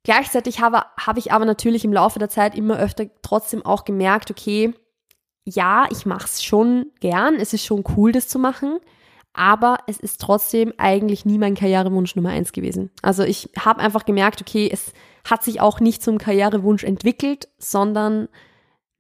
Gleichzeitig 0.03 0.60
habe, 0.60 0.84
habe 1.00 1.19
ich 1.19 1.31
aber 1.31 1.46
natürlich 1.46 1.86
im 1.86 1.93
Laufe 1.93 2.19
der 2.19 2.29
Zeit 2.29 2.55
immer 2.55 2.77
öfter 2.77 3.05
trotzdem 3.22 3.65
auch 3.65 3.86
gemerkt, 3.86 4.29
okay, 4.31 4.74
ja, 5.46 5.88
ich 5.91 6.05
mache 6.05 6.25
es 6.25 6.43
schon 6.43 6.91
gern, 7.00 7.36
es 7.36 7.53
ist 7.53 7.65
schon 7.65 7.84
cool, 7.96 8.12
das 8.12 8.27
zu 8.27 8.38
machen 8.39 8.79
aber 9.34 9.78
es 9.88 10.00
ist 10.00 10.22
trotzdem 10.22 10.74
eigentlich 10.78 11.25
nie 11.25 11.38
mein 11.38 11.56
Karrierewunsch 11.56 12.16
Nummer 12.16 12.30
eins 12.30 12.52
gewesen. 12.52 12.92
Also 13.02 13.24
ich 13.24 13.50
habe 13.60 13.82
einfach 13.82 14.06
gemerkt, 14.06 14.42
okay, 14.42 14.70
es 14.72 14.94
hat 15.25 15.44
sich 15.44 15.60
auch 15.60 15.80
nicht 15.80 16.04
zum 16.04 16.18
Karrierewunsch 16.18 16.84
entwickelt, 16.84 17.50
sondern 17.58 18.28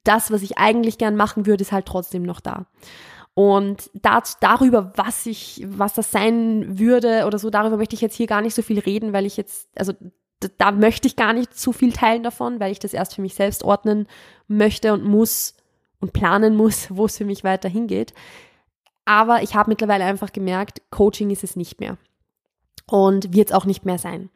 das, 0.03 0.31
was 0.31 0.41
ich 0.41 0.57
eigentlich 0.57 0.97
gern 0.97 1.15
machen 1.15 1.45
würde, 1.45 1.61
ist 1.61 1.71
halt 1.71 1.85
trotzdem 1.85 2.23
noch 2.23 2.39
da. 2.39 2.65
Und 3.35 3.89
das, 3.93 4.37
darüber, 4.39 4.93
was 4.95 5.25
ich, 5.25 5.63
was 5.67 5.93
das 5.93 6.11
sein 6.11 6.77
würde 6.77 7.25
oder 7.25 7.39
so, 7.39 7.49
darüber 7.49 7.77
möchte 7.77 7.95
ich 7.95 8.01
jetzt 8.01 8.15
hier 8.15 8.27
gar 8.27 8.41
nicht 8.41 8.53
so 8.53 8.61
viel 8.61 8.79
reden, 8.79 9.13
weil 9.13 9.25
ich 9.25 9.37
jetzt, 9.37 9.69
also 9.75 9.93
da, 10.39 10.49
da 10.57 10.71
möchte 10.71 11.07
ich 11.07 11.15
gar 11.15 11.33
nicht 11.33 11.57
zu 11.57 11.71
viel 11.71 11.93
teilen 11.93 12.23
davon, 12.23 12.59
weil 12.59 12.71
ich 12.71 12.79
das 12.79 12.93
erst 12.93 13.15
für 13.15 13.21
mich 13.21 13.33
selbst 13.33 13.63
ordnen 13.63 14.07
möchte 14.47 14.93
und 14.93 15.03
muss 15.03 15.55
und 15.99 16.13
planen 16.13 16.55
muss, 16.55 16.87
wo 16.95 17.05
es 17.05 17.17
für 17.17 17.25
mich 17.25 17.43
weiter 17.43 17.69
hingeht. 17.69 18.13
Aber 19.05 19.43
ich 19.43 19.55
habe 19.55 19.69
mittlerweile 19.69 20.05
einfach 20.05 20.31
gemerkt, 20.31 20.81
Coaching 20.89 21.29
ist 21.29 21.43
es 21.43 21.55
nicht 21.55 21.79
mehr. 21.79 21.97
Und 22.89 23.33
wird 23.33 23.49
es 23.49 23.55
auch 23.55 23.65
nicht 23.65 23.85
mehr 23.85 23.97
sein. 23.97 24.29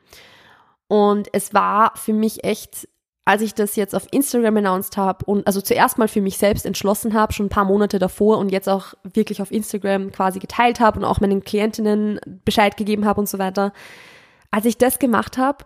Und 0.88 1.28
es 1.34 1.54
war 1.54 1.94
für 1.96 2.14
mich 2.14 2.44
echt, 2.44 2.88
als 3.26 3.42
ich 3.42 3.54
das 3.54 3.76
jetzt 3.76 3.94
auf 3.94 4.08
Instagram 4.12 4.58
announced 4.58 4.96
habe 4.96 5.26
und 5.26 5.46
also 5.46 5.60
zuerst 5.60 5.98
mal 5.98 6.08
für 6.08 6.22
mich 6.22 6.38
selbst 6.38 6.66
entschlossen 6.66 7.14
habe, 7.14 7.34
schon 7.34 7.48
ein 7.48 7.50
paar 7.50 7.66
Monate 7.66 8.00
davor 8.00 8.38
und 8.38 8.50
jetzt 8.50 8.70
auch 8.70 8.94
wirklich 9.04 9.42
auf 9.42 9.52
Instagram 9.52 10.12
quasi 10.12 10.40
geteilt 10.40 10.80
habe 10.80 11.00
und 11.00 11.06
auch 11.06 11.20
meinen 11.20 11.44
Klientinnen 11.44 12.20
Bescheid 12.46 12.78
gegeben 12.78 13.06
habe 13.06 13.20
und 13.20 13.28
so 13.28 13.38
weiter. 13.38 13.74
Als 14.50 14.66
ich 14.66 14.78
das 14.78 14.98
gemacht 14.98 15.38
habe, 15.38 15.66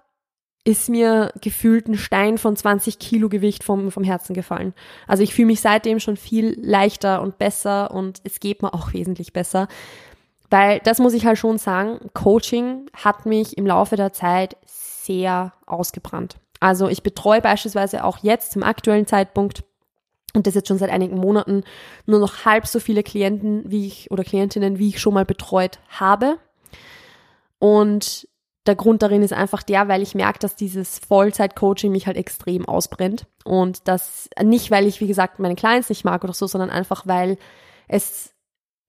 ist 0.63 0.89
mir 0.89 1.31
gefühlt 1.41 1.87
ein 1.87 1.97
Stein 1.97 2.37
von 2.37 2.55
20 2.55 2.99
Kilo 2.99 3.29
Gewicht 3.29 3.63
vom, 3.63 3.91
vom 3.91 4.03
Herzen 4.03 4.33
gefallen. 4.33 4.73
Also 5.07 5.23
ich 5.23 5.33
fühle 5.33 5.47
mich 5.47 5.61
seitdem 5.61 5.99
schon 5.99 6.17
viel 6.17 6.55
leichter 6.61 7.21
und 7.21 7.39
besser 7.39 7.91
und 7.91 8.21
es 8.23 8.39
geht 8.39 8.61
mir 8.61 8.73
auch 8.73 8.93
wesentlich 8.93 9.33
besser, 9.33 9.67
Weil 10.51 10.79
das 10.83 10.99
muss 10.99 11.13
ich 11.13 11.25
halt 11.25 11.37
schon 11.37 11.57
sagen, 11.57 11.99
Coaching 12.13 12.87
hat 12.93 13.25
mich 13.25 13.57
im 13.57 13.65
Laufe 13.65 13.95
der 13.95 14.13
Zeit 14.13 14.57
sehr 14.65 15.53
ausgebrannt. 15.65 16.35
Also 16.59 16.89
ich 16.89 17.01
betreue 17.01 17.41
beispielsweise 17.41 18.03
auch 18.03 18.19
jetzt 18.19 18.51
zum 18.51 18.61
aktuellen 18.61 19.07
Zeitpunkt 19.07 19.63
und 20.33 20.45
das 20.45 20.53
jetzt 20.55 20.67
schon 20.67 20.77
seit 20.77 20.91
einigen 20.91 21.17
Monaten 21.17 21.63
nur 22.05 22.19
noch 22.19 22.45
halb 22.45 22.67
so 22.67 22.79
viele 22.79 23.01
Klienten 23.01 23.63
wie 23.69 23.87
ich 23.87 24.11
oder 24.11 24.23
Klientinnen, 24.23 24.77
wie 24.77 24.89
ich 24.89 25.01
schon 25.01 25.13
mal 25.13 25.25
betreut 25.25 25.79
habe. 25.89 26.37
Und 27.57 28.27
der 28.67 28.75
Grund 28.75 29.01
darin 29.01 29.23
ist 29.23 29.33
einfach 29.33 29.63
der, 29.63 29.87
weil 29.87 30.01
ich 30.01 30.13
merke, 30.13 30.39
dass 30.39 30.55
dieses 30.55 30.99
Vollzeit-Coaching 30.99 31.91
mich 31.91 32.05
halt 32.05 32.17
extrem 32.17 32.65
ausbrennt. 32.65 33.25
Und 33.43 33.87
das 33.87 34.29
nicht, 34.41 34.69
weil 34.69 34.85
ich, 34.85 35.01
wie 35.01 35.07
gesagt, 35.07 35.39
meine 35.39 35.55
Clients 35.55 35.89
nicht 35.89 36.05
mag 36.05 36.23
oder 36.23 36.33
so, 36.33 36.45
sondern 36.45 36.69
einfach, 36.69 37.07
weil 37.07 37.37
es 37.87 38.33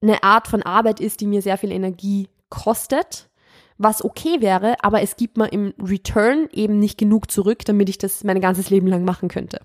eine 0.01 0.21
Art 0.23 0.47
von 0.47 0.61
Arbeit 0.61 0.99
ist, 0.99 1.21
die 1.21 1.27
mir 1.27 1.41
sehr 1.41 1.57
viel 1.57 1.71
Energie 1.71 2.29
kostet, 2.49 3.29
was 3.77 4.05
okay 4.05 4.41
wäre, 4.41 4.75
aber 4.83 5.01
es 5.01 5.15
gibt 5.15 5.37
mir 5.37 5.51
im 5.51 5.73
Return 5.81 6.47
eben 6.51 6.77
nicht 6.77 6.99
genug 6.99 7.31
zurück, 7.31 7.65
damit 7.65 7.89
ich 7.89 7.97
das 7.97 8.23
mein 8.23 8.39
ganzes 8.41 8.69
Leben 8.69 8.87
lang 8.87 9.03
machen 9.03 9.29
könnte. 9.29 9.61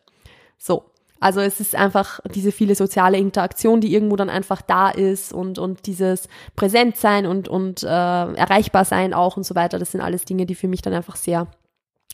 So. 0.57 0.91
Also 1.21 1.41
es 1.41 1.61
ist 1.61 1.75
einfach 1.75 2.21
diese 2.35 2.53
viele 2.53 2.75
soziale 2.75 3.19
Interaktion, 3.19 3.81
die 3.81 3.93
irgendwo 3.93 4.17
dann 4.17 4.31
einfach 4.31 4.63
da 4.63 4.89
ist 4.91 5.33
und, 5.33 5.59
und 5.59 5.87
dieses 5.87 6.29
Präsentsein 6.55 7.27
und, 7.27 7.49
und 7.49 7.83
äh, 7.83 7.87
erreichbar 7.87 8.85
sein 8.85 9.15
auch 9.15 9.37
und 9.37 9.45
so 9.45 9.55
weiter. 9.55 9.79
Das 9.79 9.93
sind 9.93 10.01
alles 10.01 10.25
Dinge, 10.25 10.47
die 10.47 10.55
für 10.55 10.69
mich 10.69 10.83
dann 10.83 10.95
einfach 10.95 11.17
sehr 11.17 11.49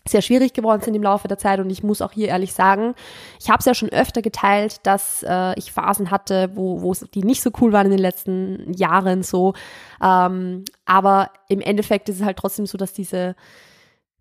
sehr 0.06 0.20
schwierig 0.20 0.52
geworden 0.52 0.82
sind 0.82 0.94
im 0.94 1.02
Laufe 1.02 1.28
der 1.28 1.38
Zeit 1.38 1.60
und 1.60 1.70
ich 1.70 1.82
muss 1.82 2.02
auch 2.02 2.12
hier 2.12 2.28
ehrlich 2.28 2.52
sagen, 2.52 2.94
ich 3.40 3.48
habe 3.48 3.60
es 3.60 3.64
ja 3.64 3.74
schon 3.74 3.88
öfter 3.88 4.20
geteilt, 4.20 4.80
dass 4.82 5.24
äh, 5.26 5.58
ich 5.58 5.72
Phasen 5.72 6.10
hatte, 6.10 6.50
wo 6.54 6.82
wo 6.82 6.92
die 6.92 7.22
nicht 7.22 7.42
so 7.42 7.50
cool 7.60 7.72
waren 7.72 7.86
in 7.86 7.92
den 7.92 8.00
letzten 8.00 8.72
Jahren 8.74 9.22
so, 9.22 9.54
ähm, 10.02 10.64
aber 10.84 11.30
im 11.48 11.60
Endeffekt 11.60 12.10
ist 12.10 12.16
es 12.20 12.24
halt 12.24 12.36
trotzdem 12.36 12.66
so, 12.66 12.76
dass 12.76 12.92
diese 12.92 13.34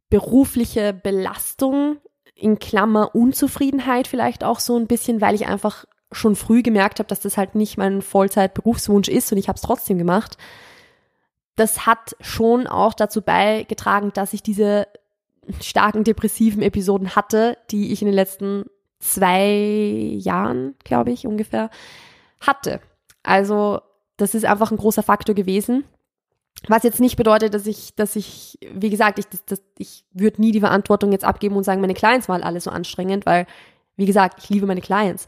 berufliche 0.10 0.94
Belastung 0.94 1.98
in 2.44 2.60
Klammer 2.60 3.16
Unzufriedenheit 3.16 4.08
vielleicht 4.08 4.44
auch 4.44 4.60
so 4.60 4.78
ein 4.78 4.88
bisschen, 4.88 5.22
weil 5.22 5.34
ich 5.34 5.48
einfach 5.48 5.86
schon 6.12 6.36
früh 6.36 6.62
gemerkt 6.62 7.00
habe, 7.00 7.08
dass 7.08 7.22
das 7.22 7.38
halt 7.38 7.56
nicht 7.56 7.78
mein 7.78 8.02
Vollzeit-Berufswunsch 8.02 9.08
ist 9.08 9.32
und 9.32 9.38
ich 9.38 9.48
habe 9.48 9.56
es 9.56 9.62
trotzdem 9.62 9.98
gemacht. 9.98 10.38
Das 11.56 11.86
hat 11.86 12.16
schon 12.20 12.68
auch 12.68 12.94
dazu 12.94 13.22
beigetragen, 13.22 14.12
dass 14.14 14.34
ich 14.34 14.44
diese 14.44 14.88
starken 15.62 16.04
depressiven 16.04 16.62
Episoden 16.62 17.16
hatte, 17.16 17.58
die 17.72 17.94
ich 17.94 18.02
in 18.02 18.08
den 18.08 18.16
letzten 18.16 18.66
zwei 19.00 19.48
Jahren, 20.18 20.76
glaube 20.84 21.12
ich, 21.12 21.26
ungefähr 21.26 21.70
hatte. 22.42 22.82
Also 23.24 23.80
das 24.18 24.36
ist 24.36 24.46
einfach 24.46 24.72
ein 24.72 24.78
großer 24.78 25.04
Faktor 25.04 25.34
gewesen. 25.36 25.86
Was 26.68 26.84
jetzt 26.84 27.00
nicht 27.00 27.18
bedeutet, 27.18 27.54
dass 27.54 27.68
ich, 27.68 27.94
dass 27.96 28.16
ich, 28.16 28.58
wie 28.74 28.90
gesagt, 28.90 29.20
ich, 29.20 29.26
das, 29.46 29.62
ich 29.78 30.06
würde 30.14 30.42
nie 30.42 30.52
die 30.52 30.62
Verantwortung 30.62 31.12
jetzt 31.12 31.26
abgeben 31.26 31.56
und 31.56 31.64
sagen, 31.64 31.82
meine 31.82 31.94
Clients 31.94 32.30
waren 32.30 32.44
alle 32.44 32.62
so 32.62 32.70
anstrengend, 32.70 33.26
weil, 33.26 33.46
wie 33.98 34.06
gesagt, 34.06 34.42
ich 34.44 34.50
liebe 34.50 34.66
meine 34.66 34.82
Clients. 34.82 35.26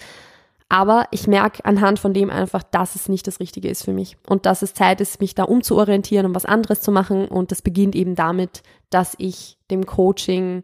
Aber 0.68 1.08
ich 1.12 1.28
merke 1.28 1.64
anhand 1.64 2.00
von 2.00 2.14
dem 2.14 2.30
einfach, 2.30 2.64
dass 2.64 2.96
es 2.96 3.08
nicht 3.08 3.28
das 3.28 3.40
Richtige 3.40 3.70
ist 3.70 3.84
für 3.84 3.94
mich 3.94 4.18
und 4.28 4.46
dass 4.46 4.62
es 4.62 4.74
Zeit 4.74 5.00
ist, 5.00 5.22
mich 5.22 5.36
da 5.36 5.44
umzuorientieren 5.44 6.26
und 6.26 6.36
was 6.36 6.46
anderes 6.46 6.82
zu 6.82 6.92
machen. 6.92 7.28
Und 7.28 7.52
das 7.52 7.62
beginnt 7.62 7.96
eben 7.96 8.16
damit, 8.16 8.64
dass 8.90 9.14
ich 9.20 9.58
dem 9.70 9.86
Coaching, 9.86 10.64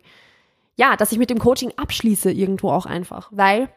ja, 0.76 0.96
dass 0.96 1.12
ich 1.12 1.20
mit 1.20 1.30
dem 1.30 1.38
Coaching 1.38 1.74
abschließe 1.76 2.32
irgendwo 2.32 2.70
auch 2.70 2.88
einfach, 2.88 3.30
weil 3.32 3.70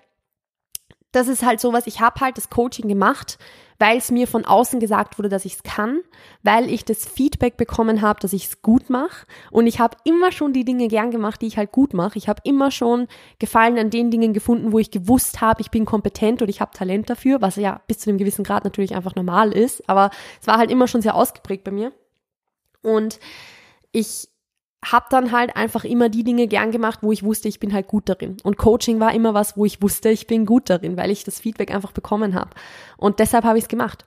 das 1.12 1.28
ist 1.28 1.44
halt 1.44 1.60
sowas, 1.60 1.86
ich 1.86 2.00
habe 2.00 2.20
halt 2.20 2.38
das 2.38 2.50
Coaching 2.50 2.88
gemacht, 2.88 3.38
weil 3.78 3.98
es 3.98 4.10
mir 4.10 4.26
von 4.26 4.44
außen 4.44 4.80
gesagt 4.80 5.18
wurde, 5.18 5.28
dass 5.28 5.44
ich 5.44 5.54
es 5.54 5.62
kann, 5.62 6.00
weil 6.42 6.70
ich 6.70 6.84
das 6.84 7.06
Feedback 7.06 7.56
bekommen 7.56 8.02
habe, 8.02 8.20
dass 8.20 8.32
ich 8.32 8.46
es 8.46 8.62
gut 8.62 8.90
mache. 8.90 9.26
Und 9.50 9.66
ich 9.66 9.80
habe 9.80 9.96
immer 10.04 10.32
schon 10.32 10.52
die 10.52 10.64
Dinge 10.64 10.88
gern 10.88 11.10
gemacht, 11.10 11.42
die 11.42 11.46
ich 11.46 11.56
halt 11.56 11.72
gut 11.72 11.94
mache. 11.94 12.18
Ich 12.18 12.28
habe 12.28 12.40
immer 12.44 12.70
schon 12.70 13.08
Gefallen 13.38 13.78
an 13.78 13.90
den 13.90 14.10
Dingen 14.10 14.32
gefunden, 14.32 14.72
wo 14.72 14.78
ich 14.78 14.90
gewusst 14.90 15.40
habe, 15.40 15.60
ich 15.60 15.70
bin 15.70 15.84
kompetent 15.84 16.42
und 16.42 16.48
ich 16.48 16.60
habe 16.60 16.72
Talent 16.72 17.10
dafür, 17.10 17.40
was 17.42 17.56
ja 17.56 17.80
bis 17.86 17.98
zu 17.98 18.10
einem 18.10 18.18
gewissen 18.18 18.44
Grad 18.44 18.64
natürlich 18.64 18.94
einfach 18.94 19.14
normal 19.14 19.52
ist. 19.52 19.88
Aber 19.88 20.10
es 20.40 20.46
war 20.46 20.58
halt 20.58 20.70
immer 20.70 20.88
schon 20.88 21.02
sehr 21.02 21.14
ausgeprägt 21.14 21.64
bei 21.64 21.70
mir. 21.70 21.92
Und 22.82 23.18
ich 23.92 24.28
habe 24.84 25.06
dann 25.10 25.32
halt 25.32 25.56
einfach 25.56 25.84
immer 25.84 26.08
die 26.08 26.24
Dinge 26.24 26.46
gern 26.46 26.70
gemacht, 26.70 27.00
wo 27.02 27.12
ich 27.12 27.22
wusste, 27.22 27.48
ich 27.48 27.60
bin 27.60 27.72
halt 27.72 27.86
gut 27.86 28.08
darin. 28.08 28.36
Und 28.42 28.56
Coaching 28.56 29.00
war 29.00 29.14
immer 29.14 29.34
was, 29.34 29.56
wo 29.56 29.64
ich 29.64 29.82
wusste, 29.82 30.10
ich 30.10 30.26
bin 30.26 30.46
gut 30.46 30.70
darin, 30.70 30.96
weil 30.96 31.10
ich 31.10 31.24
das 31.24 31.40
Feedback 31.40 31.72
einfach 31.72 31.92
bekommen 31.92 32.34
habe. 32.34 32.50
Und 32.96 33.18
deshalb 33.18 33.44
habe 33.44 33.58
ich 33.58 33.64
es 33.64 33.68
gemacht. 33.68 34.06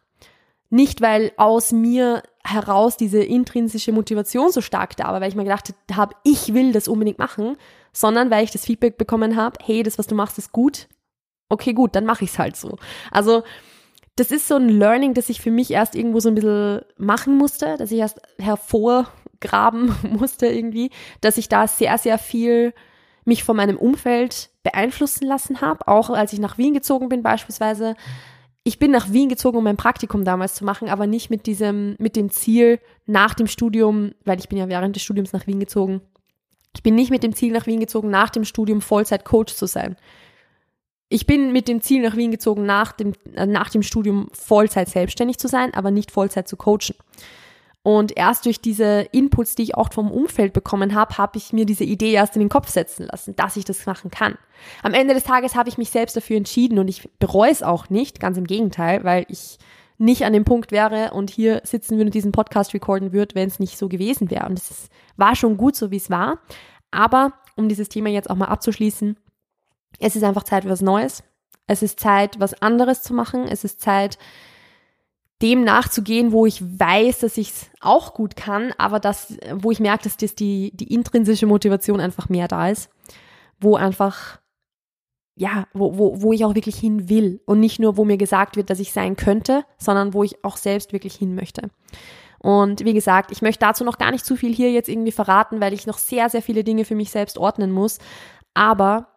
Nicht, 0.70 1.02
weil 1.02 1.32
aus 1.38 1.72
mir 1.72 2.24
heraus 2.44 2.98
diese 2.98 3.24
intrinsische 3.24 3.92
Motivation 3.92 4.52
so 4.52 4.62
stark 4.62 4.96
da 4.98 5.06
war, 5.06 5.22
weil 5.22 5.30
ich 5.30 5.36
mir 5.36 5.44
gedacht 5.44 5.74
habe, 5.94 6.16
ich 6.24 6.54
will 6.54 6.74
das 6.74 6.88
unbedingt 6.88 7.20
machen, 7.20 7.58
sondern 7.94 8.30
weil 8.30 8.44
ich 8.44 8.52
das 8.52 8.66
Feedback 8.66 8.98
bekommen 8.98 9.36
habe, 9.36 9.58
hey, 9.64 9.84
das, 9.84 9.98
was 9.98 10.08
du 10.08 10.16
machst, 10.16 10.38
ist 10.38 10.52
gut. 10.52 10.88
Okay, 11.50 11.74
gut, 11.74 11.96
dann 11.96 12.06
mache 12.06 12.26
ich 12.26 12.32
es 12.32 12.40
halt 12.40 12.58
so. 12.58 12.78
Also 13.12 13.44
das 14.18 14.32
ist 14.32 14.48
so 14.48 14.56
ein 14.56 14.68
Learning, 14.68 15.14
das 15.14 15.30
ich 15.30 15.42
für 15.42 15.52
mich 15.52 15.72
erst 15.72 15.96
irgendwo 15.96 16.20
so 16.20 16.30
ein 16.30 16.36
bisschen 16.36 16.82
machen 16.98 17.38
musste, 17.38 17.78
dass 17.78 17.92
ich 17.92 18.00
erst 18.00 18.20
hervor 18.38 19.08
graben 19.42 19.96
musste 20.18 20.48
irgendwie, 20.48 20.92
dass 21.22 21.38
ich 21.38 21.50
da 21.50 21.68
sehr, 21.68 21.98
sehr 21.98 22.18
viel 22.18 22.74
mich 23.26 23.44
von 23.44 23.58
meinem 23.58 23.78
Umfeld 23.78 24.50
beeinflussen 24.64 25.28
lassen 25.28 25.62
habe, 25.62 25.88
auch 25.88 26.10
als 26.10 26.34
ich 26.34 26.40
nach 26.40 26.58
Wien 26.58 26.74
gezogen 26.74 27.10
bin 27.10 27.24
beispielsweise. 27.24 27.96
Ich 28.64 28.80
bin 28.80 28.92
nach 28.92 29.12
Wien 29.12 29.30
gezogen, 29.30 29.58
um 29.58 29.64
mein 29.64 29.78
Praktikum 29.78 30.24
damals 30.24 30.56
zu 30.56 30.66
machen, 30.66 30.90
aber 30.90 31.08
nicht 31.08 31.30
mit 31.30 31.46
diesem, 31.46 31.96
mit 32.00 32.16
dem 32.16 32.30
Ziel 32.30 32.80
nach 33.06 33.34
dem 33.34 33.48
Studium, 33.48 34.12
weil 34.26 34.40
ich 34.40 34.50
bin 34.50 34.58
ja 34.58 34.68
während 34.68 34.96
des 34.96 35.04
Studiums 35.04 35.34
nach 35.34 35.48
Wien 35.48 35.60
gezogen. 35.60 36.02
Ich 36.76 36.84
bin 36.84 36.96
nicht 36.96 37.12
mit 37.12 37.24
dem 37.24 37.34
Ziel 37.34 37.52
nach 37.52 37.66
Wien 37.66 37.80
gezogen, 37.80 38.10
nach 38.10 38.30
dem 38.30 38.46
Studium 38.46 38.82
Vollzeit-Coach 38.82 39.54
zu 39.56 39.68
sein. 39.68 39.98
Ich 41.10 41.26
bin 41.26 41.54
mit 41.54 41.68
dem 41.68 41.82
Ziel 41.82 42.02
nach 42.02 42.18
Wien 42.18 42.32
gezogen, 42.32 42.66
nach 42.66 42.92
dem, 42.92 43.14
äh, 43.36 43.46
nach 43.46 43.70
dem 43.70 43.84
Studium 43.84 44.30
Vollzeit 44.34 44.90
selbstständig 44.90 45.38
zu 45.38 45.48
sein, 45.48 45.74
aber 45.74 45.92
nicht 45.92 46.12
Vollzeit 46.12 46.48
zu 46.48 46.58
coachen. 46.58 46.96
Und 47.88 48.18
erst 48.18 48.46
durch 48.46 48.60
diese 48.60 49.08
Inputs, 49.14 49.56
die 49.56 49.64
ich 49.64 49.76
auch 49.76 49.94
vom 49.94 50.12
Umfeld 50.12 50.52
bekommen 50.52 50.94
habe, 50.94 51.18
habe 51.18 51.38
ich 51.38 51.54
mir 51.54 51.66
diese 51.66 51.86
Idee 51.86 52.12
erst 52.12 52.36
in 52.36 52.42
den 52.42 52.50
Kopf 52.50 52.68
setzen 52.68 53.08
lassen, 53.10 53.34
dass 53.38 53.56
ich 53.56 53.64
das 53.64 53.86
machen 53.86 54.12
kann. 54.12 54.38
Am 54.84 54.94
Ende 54.94 55.14
des 55.14 55.24
Tages 55.24 55.56
habe 55.56 55.70
ich 55.70 55.78
mich 55.78 55.90
selbst 55.90 56.18
dafür 56.18 56.36
entschieden 56.36 56.80
und 56.80 56.90
ich 56.90 57.10
bereue 57.18 57.50
es 57.50 57.64
auch 57.64 57.90
nicht, 57.90 58.20
ganz 58.20 58.38
im 58.38 58.44
Gegenteil, 58.44 59.06
weil 59.06 59.26
ich 59.30 59.58
nicht 59.98 60.26
an 60.26 60.34
dem 60.34 60.44
Punkt 60.44 60.74
wäre 60.74 61.12
und 61.14 61.30
hier 61.30 61.62
sitzen 61.64 61.92
würde 61.92 62.08
und 62.08 62.14
diesen 62.14 62.34
Podcast 62.34 62.74
recorden 62.74 63.14
würde, 63.14 63.36
wenn 63.36 63.48
es 63.48 63.58
nicht 63.58 63.78
so 63.78 63.88
gewesen 63.88 64.30
wäre. 64.30 64.48
Und 64.48 64.60
es 64.60 64.90
war 65.16 65.38
schon 65.38 65.56
gut 65.56 65.78
so, 65.78 65.90
wie 65.90 65.96
es 65.96 66.10
war. 66.10 66.40
Aber 66.92 67.36
um 67.56 67.70
dieses 67.70 67.88
Thema 67.88 68.10
jetzt 68.10 68.30
auch 68.30 68.36
mal 68.36 68.50
abzuschließen, 68.50 69.18
es 70.00 70.18
ist 70.18 70.24
einfach 70.24 70.44
Zeit 70.44 70.64
für 70.64 70.70
was 70.72 70.82
Neues. 70.82 71.24
Es 71.68 71.82
ist 71.82 72.02
Zeit, 72.02 72.38
was 72.38 72.62
anderes 72.62 73.02
zu 73.02 73.14
machen. 73.14 73.48
Es 73.48 73.64
ist 73.64 73.80
Zeit, 73.80 74.18
dem 75.42 75.64
nachzugehen, 75.64 76.32
wo 76.32 76.46
ich 76.46 76.62
weiß, 76.62 77.20
dass 77.20 77.38
ich 77.38 77.52
es 77.52 77.70
auch 77.80 78.14
gut 78.14 78.36
kann, 78.36 78.74
aber 78.78 79.00
das, 79.00 79.38
wo 79.54 79.72
ich 79.72 79.80
merke, 79.80 80.06
dass 80.06 80.18
das 80.18 80.34
die, 80.34 80.72
die 80.76 80.92
intrinsische 80.94 81.46
Motivation 81.46 82.00
einfach 82.00 82.30
mehr 82.30 82.48
da 82.48 82.70
ist, 82.70 82.90
wo 83.60 83.76
einfach, 83.76 84.40
ja, 85.36 85.68
wo, 85.74 85.98
wo, 85.98 86.22
wo 86.22 86.34
ich 86.34 86.44
auch 86.44 86.56
wirklich 86.56 86.78
hin 86.78 87.08
will 87.08 87.42
und 87.46 87.60
nicht 87.60 87.80
nur, 87.80 87.98
wo 87.98 88.06
mir 88.06 88.18
gesagt 88.18 88.56
wird, 88.56 88.72
dass 88.72 88.80
ich 88.80 88.92
sein 88.92 89.16
könnte, 89.16 89.64
sondern 89.78 90.14
wo 90.14 90.24
ich 90.24 90.44
auch 90.44 90.58
selbst 90.58 90.92
wirklich 90.92 91.16
hin 91.16 91.36
möchte. 91.36 91.70
Und 92.40 92.84
wie 92.86 92.94
gesagt, 92.94 93.32
ich 93.32 93.42
möchte 93.42 93.66
dazu 93.66 93.84
noch 93.84 93.98
gar 93.98 94.12
nicht 94.12 94.26
zu 94.26 94.36
viel 94.36 94.54
hier 94.54 94.72
jetzt 94.72 94.90
irgendwie 94.90 95.12
verraten, 95.12 95.60
weil 95.60 95.74
ich 95.74 95.88
noch 95.88 95.98
sehr, 95.98 96.30
sehr 96.30 96.42
viele 96.42 96.64
Dinge 96.64 96.86
für 96.86 96.96
mich 96.96 97.12
selbst 97.12 97.38
ordnen 97.38 97.72
muss. 97.72 98.00
Aber 98.54 99.08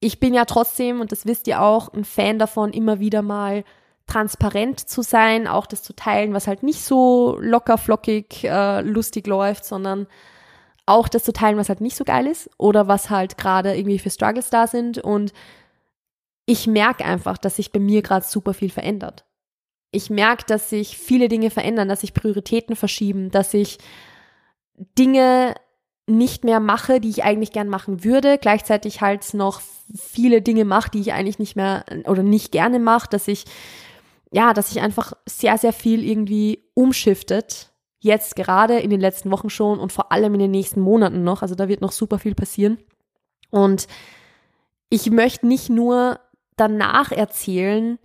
ich 0.00 0.18
bin 0.18 0.34
ja 0.34 0.44
trotzdem, 0.44 1.00
und 1.00 1.12
das 1.12 1.26
wisst 1.26 1.46
ihr 1.46 1.62
auch, 1.62 1.92
ein 1.92 2.04
Fan 2.04 2.38
davon, 2.38 2.72
immer 2.72 2.98
wieder 2.98 3.22
mal 3.22 3.64
transparent 4.12 4.78
zu 4.80 5.02
sein, 5.02 5.46
auch 5.48 5.66
das 5.66 5.82
zu 5.82 5.94
teilen, 5.94 6.34
was 6.34 6.46
halt 6.46 6.62
nicht 6.62 6.82
so 6.82 7.38
locker 7.40 7.78
flockig 7.78 8.44
äh, 8.44 8.82
lustig 8.82 9.26
läuft, 9.26 9.64
sondern 9.64 10.06
auch 10.84 11.08
das 11.08 11.24
zu 11.24 11.32
teilen, 11.32 11.56
was 11.56 11.68
halt 11.68 11.80
nicht 11.80 11.96
so 11.96 12.04
geil 12.04 12.26
ist 12.26 12.50
oder 12.58 12.88
was 12.88 13.08
halt 13.08 13.38
gerade 13.38 13.74
irgendwie 13.74 13.98
für 13.98 14.10
Struggles 14.10 14.50
da 14.50 14.66
sind. 14.66 14.98
Und 14.98 15.32
ich 16.44 16.66
merke 16.66 17.04
einfach, 17.04 17.38
dass 17.38 17.56
sich 17.56 17.72
bei 17.72 17.80
mir 17.80 18.02
gerade 18.02 18.26
super 18.26 18.52
viel 18.52 18.70
verändert. 18.70 19.24
Ich 19.92 20.10
merke, 20.10 20.44
dass 20.46 20.70
sich 20.70 20.98
viele 20.98 21.28
Dinge 21.28 21.50
verändern, 21.50 21.88
dass 21.88 22.00
sich 22.00 22.14
Prioritäten 22.14 22.76
verschieben, 22.76 23.30
dass 23.30 23.54
ich 23.54 23.78
Dinge 24.98 25.54
nicht 26.06 26.44
mehr 26.44 26.60
mache, 26.60 27.00
die 27.00 27.10
ich 27.10 27.24
eigentlich 27.24 27.52
gern 27.52 27.68
machen 27.68 28.04
würde, 28.04 28.38
gleichzeitig 28.38 29.00
halt 29.00 29.34
noch 29.34 29.62
viele 29.94 30.42
Dinge 30.42 30.64
mache, 30.64 30.90
die 30.90 31.00
ich 31.00 31.12
eigentlich 31.12 31.38
nicht 31.38 31.56
mehr 31.56 31.84
oder 32.06 32.22
nicht 32.22 32.50
gerne 32.52 32.80
mache, 32.80 33.08
dass 33.08 33.28
ich 33.28 33.44
ja, 34.32 34.54
dass 34.54 34.70
sich 34.70 34.80
einfach 34.80 35.12
sehr, 35.26 35.58
sehr 35.58 35.72
viel 35.72 36.04
irgendwie 36.04 36.64
umschiftet. 36.74 37.70
Jetzt 38.00 38.34
gerade 38.34 38.80
in 38.80 38.90
den 38.90 39.00
letzten 39.00 39.30
Wochen 39.30 39.50
schon 39.50 39.78
und 39.78 39.92
vor 39.92 40.10
allem 40.10 40.34
in 40.34 40.40
den 40.40 40.50
nächsten 40.50 40.80
Monaten 40.80 41.22
noch. 41.22 41.42
Also 41.42 41.54
da 41.54 41.68
wird 41.68 41.82
noch 41.82 41.92
super 41.92 42.18
viel 42.18 42.34
passieren. 42.34 42.78
Und 43.50 43.86
ich 44.88 45.10
möchte 45.10 45.46
nicht 45.46 45.68
nur 45.68 46.18
danach 46.56 47.12
erzählen, 47.12 47.98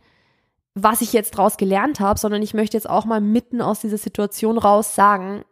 was 0.75 1.01
ich 1.01 1.13
jetzt 1.13 1.33
daraus 1.33 1.57
gelernt 1.57 1.99
habe, 1.99 2.19
sondern 2.19 2.41
ich 2.41 2.53
möchte 2.53 2.77
jetzt 2.77 2.89
auch 2.89 3.05
mal 3.05 3.21
mitten 3.21 3.61
aus 3.61 3.79
dieser 3.79 3.97
Situation 3.97 4.57
raus 4.57 4.93
sagen, 4.93 5.43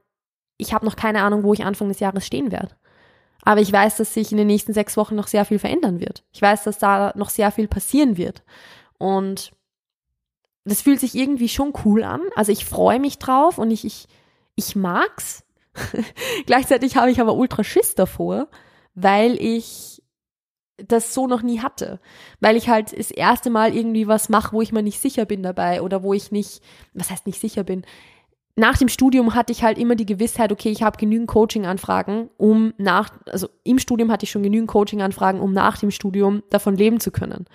ich 0.57 0.73
habe 0.73 0.85
noch 0.85 0.95
keine 0.95 1.23
Ahnung, 1.23 1.43
wo 1.43 1.53
ich 1.53 1.65
Anfang 1.65 1.87
des 1.87 1.99
Jahres 1.99 2.25
stehen 2.25 2.51
werde. 2.51 2.75
Aber 3.43 3.61
ich 3.61 3.71
weiß, 3.71 3.97
dass 3.97 4.13
sich 4.13 4.31
in 4.31 4.37
den 4.37 4.47
nächsten 4.47 4.73
sechs 4.73 4.97
Wochen 4.97 5.15
noch 5.15 5.27
sehr 5.27 5.45
viel 5.45 5.59
verändern 5.59 5.99
wird. 5.99 6.23
Ich 6.31 6.41
weiß, 6.41 6.63
dass 6.63 6.77
da 6.77 7.13
noch 7.15 7.29
sehr 7.29 7.51
viel 7.51 7.67
passieren 7.67 8.17
wird. 8.17 8.43
Und 8.97 9.51
das 10.65 10.81
fühlt 10.81 10.99
sich 10.99 11.15
irgendwie 11.15 11.49
schon 11.49 11.73
cool 11.85 12.03
an. 12.03 12.21
Also 12.35 12.51
ich 12.51 12.65
freue 12.65 12.99
mich 12.99 13.19
drauf 13.19 13.57
und 13.57 13.71
ich, 13.71 13.85
ich, 13.85 14.07
ich 14.55 14.75
mag's. 14.75 15.43
Gleichzeitig 16.45 16.97
habe 16.97 17.11
ich 17.11 17.21
aber 17.21 17.35
ultra 17.35 17.63
Schiss 17.63 17.95
davor, 17.95 18.47
weil 18.93 19.41
ich 19.41 20.01
das 20.77 21.13
so 21.13 21.27
noch 21.27 21.41
nie 21.41 21.61
hatte. 21.61 21.99
Weil 22.39 22.57
ich 22.57 22.67
halt 22.67 22.97
das 22.97 23.11
erste 23.11 23.49
Mal 23.49 23.75
irgendwie 23.75 24.07
was 24.07 24.27
mache, 24.27 24.53
wo 24.53 24.61
ich 24.61 24.71
mir 24.71 24.83
nicht 24.83 24.99
sicher 24.99 25.25
bin 25.25 25.43
dabei 25.43 25.81
oder 25.81 26.03
wo 26.03 26.13
ich 26.13 26.31
nicht, 26.31 26.61
was 26.93 27.09
heißt 27.09 27.27
nicht 27.27 27.39
sicher 27.39 27.63
bin? 27.63 27.85
nach 28.55 28.77
dem 28.77 28.87
Studium 28.87 29.35
hatte 29.35 29.51
ich 29.51 29.63
halt 29.63 29.77
immer 29.77 29.95
die 29.95 30.05
Gewissheit, 30.05 30.51
okay, 30.51 30.69
ich 30.69 30.81
habe 30.81 30.97
genügend 30.97 31.27
Coaching-Anfragen, 31.27 32.29
um 32.37 32.73
nach, 32.77 33.09
also 33.29 33.49
im 33.63 33.79
Studium 33.79 34.11
hatte 34.11 34.23
ich 34.23 34.31
schon 34.31 34.43
genügend 34.43 34.69
Coaching-Anfragen, 34.69 35.41
um 35.41 35.51
nach 35.51 35.77
dem 35.77 35.91
Studium 35.91 36.41
davon 36.49 36.75
leben 36.77 36.99
zu 36.99 37.11
können. 37.11 37.45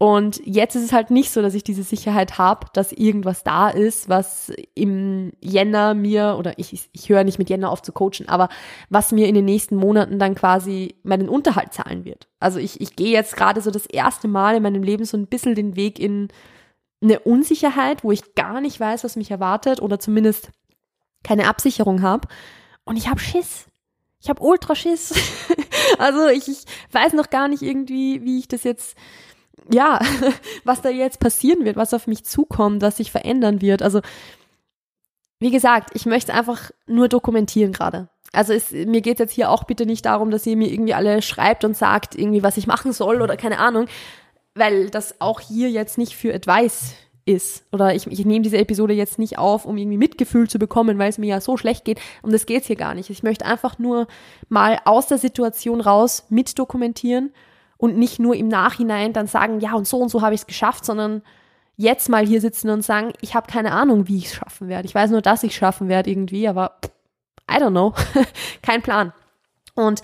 Und 0.00 0.40
jetzt 0.44 0.76
ist 0.76 0.84
es 0.84 0.92
halt 0.92 1.10
nicht 1.10 1.32
so, 1.32 1.42
dass 1.42 1.54
ich 1.54 1.64
diese 1.64 1.82
Sicherheit 1.82 2.38
habe, 2.38 2.68
dass 2.72 2.92
irgendwas 2.92 3.42
da 3.42 3.68
ist, 3.68 4.08
was 4.08 4.52
im 4.74 5.32
Jänner 5.40 5.94
mir, 5.94 6.36
oder 6.38 6.56
ich, 6.56 6.88
ich 6.92 7.08
höre 7.08 7.24
nicht 7.24 7.40
mit 7.40 7.50
Jänner 7.50 7.70
auf 7.70 7.82
zu 7.82 7.90
coachen, 7.90 8.28
aber 8.28 8.48
was 8.90 9.10
mir 9.10 9.26
in 9.26 9.34
den 9.34 9.44
nächsten 9.44 9.74
Monaten 9.74 10.20
dann 10.20 10.36
quasi 10.36 10.94
meinen 11.02 11.28
Unterhalt 11.28 11.72
zahlen 11.72 12.04
wird. 12.04 12.28
Also 12.38 12.60
ich, 12.60 12.80
ich 12.80 12.94
gehe 12.94 13.10
jetzt 13.10 13.36
gerade 13.36 13.60
so 13.60 13.72
das 13.72 13.86
erste 13.86 14.28
Mal 14.28 14.54
in 14.54 14.62
meinem 14.62 14.84
Leben 14.84 15.04
so 15.04 15.16
ein 15.16 15.26
bisschen 15.26 15.56
den 15.56 15.74
Weg 15.74 15.98
in 15.98 16.28
eine 17.02 17.18
Unsicherheit, 17.18 18.04
wo 18.04 18.12
ich 18.12 18.36
gar 18.36 18.60
nicht 18.60 18.78
weiß, 18.78 19.02
was 19.02 19.16
mich 19.16 19.32
erwartet 19.32 19.82
oder 19.82 19.98
zumindest 19.98 20.50
keine 21.24 21.48
Absicherung 21.48 22.02
habe. 22.02 22.28
Und 22.84 22.96
ich 22.96 23.08
habe 23.08 23.18
Schiss. 23.18 23.66
Ich 24.20 24.28
habe 24.28 24.42
ultra 24.42 24.74
Schiss. 24.74 25.14
also 25.98 26.28
ich, 26.28 26.48
ich 26.48 26.64
weiß 26.92 27.12
noch 27.14 27.30
gar 27.30 27.48
nicht 27.48 27.62
irgendwie, 27.62 28.24
wie 28.24 28.38
ich 28.38 28.48
das 28.48 28.64
jetzt, 28.64 28.96
ja, 29.72 30.00
was 30.64 30.82
da 30.82 30.88
jetzt 30.88 31.20
passieren 31.20 31.64
wird, 31.64 31.76
was 31.76 31.94
auf 31.94 32.06
mich 32.06 32.24
zukommt, 32.24 32.82
was 32.82 32.96
sich 32.96 33.10
verändern 33.10 33.60
wird. 33.60 33.82
Also 33.82 34.00
wie 35.40 35.50
gesagt, 35.50 35.90
ich 35.94 36.06
möchte 36.06 36.34
einfach 36.34 36.70
nur 36.86 37.08
dokumentieren 37.08 37.72
gerade. 37.72 38.08
Also 38.32 38.52
es, 38.52 38.72
mir 38.72 39.00
geht 39.00 39.20
jetzt 39.20 39.32
hier 39.32 39.50
auch 39.50 39.64
bitte 39.64 39.86
nicht 39.86 40.04
darum, 40.04 40.30
dass 40.30 40.46
ihr 40.46 40.56
mir 40.56 40.70
irgendwie 40.70 40.94
alle 40.94 41.22
schreibt 41.22 41.64
und 41.64 41.76
sagt, 41.76 42.14
irgendwie, 42.14 42.42
was 42.42 42.56
ich 42.56 42.66
machen 42.66 42.92
soll 42.92 43.22
oder 43.22 43.36
keine 43.36 43.58
Ahnung, 43.58 43.86
weil 44.54 44.90
das 44.90 45.20
auch 45.20 45.40
hier 45.40 45.70
jetzt 45.70 45.96
nicht 45.96 46.14
für 46.14 46.34
Advice 46.34 46.94
ist. 47.24 47.64
Oder 47.72 47.94
ich, 47.94 48.06
ich 48.06 48.24
nehme 48.24 48.42
diese 48.42 48.58
Episode 48.58 48.94
jetzt 48.94 49.18
nicht 49.18 49.38
auf, 49.38 49.64
um 49.64 49.76
irgendwie 49.76 49.98
Mitgefühl 49.98 50.48
zu 50.48 50.58
bekommen, 50.58 50.98
weil 50.98 51.10
es 51.10 51.18
mir 51.18 51.26
ja 51.28 51.40
so 51.40 51.56
schlecht 51.56 51.84
geht. 51.84 52.00
Und 52.22 52.32
das 52.32 52.46
geht's 52.46 52.66
hier 52.66 52.76
gar 52.76 52.94
nicht. 52.94 53.10
Ich 53.10 53.22
möchte 53.22 53.44
einfach 53.44 53.78
nur 53.78 54.08
mal 54.48 54.80
aus 54.84 55.06
der 55.06 55.18
Situation 55.18 55.80
raus 55.80 56.24
mitdokumentieren 56.28 57.32
und 57.78 57.96
nicht 57.96 58.18
nur 58.18 58.34
im 58.34 58.48
Nachhinein 58.48 59.12
dann 59.12 59.26
sagen, 59.26 59.60
ja, 59.60 59.72
und 59.74 59.88
so 59.88 59.98
und 59.98 60.10
so 60.10 60.20
habe 60.20 60.34
ich 60.34 60.42
es 60.42 60.46
geschafft, 60.46 60.84
sondern 60.84 61.22
jetzt 61.76 62.08
mal 62.08 62.26
hier 62.26 62.40
sitzen 62.40 62.68
und 62.70 62.82
sagen, 62.82 63.12
ich 63.20 63.34
habe 63.34 63.50
keine 63.50 63.72
Ahnung, 63.72 64.08
wie 64.08 64.18
ich 64.18 64.26
es 64.26 64.34
schaffen 64.34 64.68
werde. 64.68 64.86
Ich 64.86 64.94
weiß 64.94 65.10
nur, 65.10 65.22
dass 65.22 65.44
ich 65.44 65.52
es 65.52 65.56
schaffen 65.56 65.88
werde 65.88 66.10
irgendwie, 66.10 66.48
aber 66.48 66.78
I 67.50 67.54
don't 67.54 67.70
know. 67.70 67.94
Kein 68.62 68.82
Plan. 68.82 69.12
Und 69.74 70.02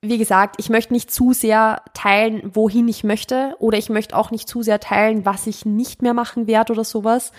wie 0.00 0.16
gesagt, 0.16 0.56
ich 0.58 0.70
möchte 0.70 0.92
nicht 0.94 1.10
zu 1.10 1.32
sehr 1.32 1.82
teilen, 1.92 2.52
wohin 2.54 2.88
ich 2.88 3.04
möchte, 3.04 3.56
oder 3.58 3.76
ich 3.76 3.90
möchte 3.90 4.16
auch 4.16 4.30
nicht 4.30 4.48
zu 4.48 4.62
sehr 4.62 4.80
teilen, 4.80 5.26
was 5.26 5.46
ich 5.46 5.66
nicht 5.66 6.02
mehr 6.02 6.14
machen 6.14 6.46
werde 6.46 6.72
oder 6.72 6.84
sowas. 6.84 7.32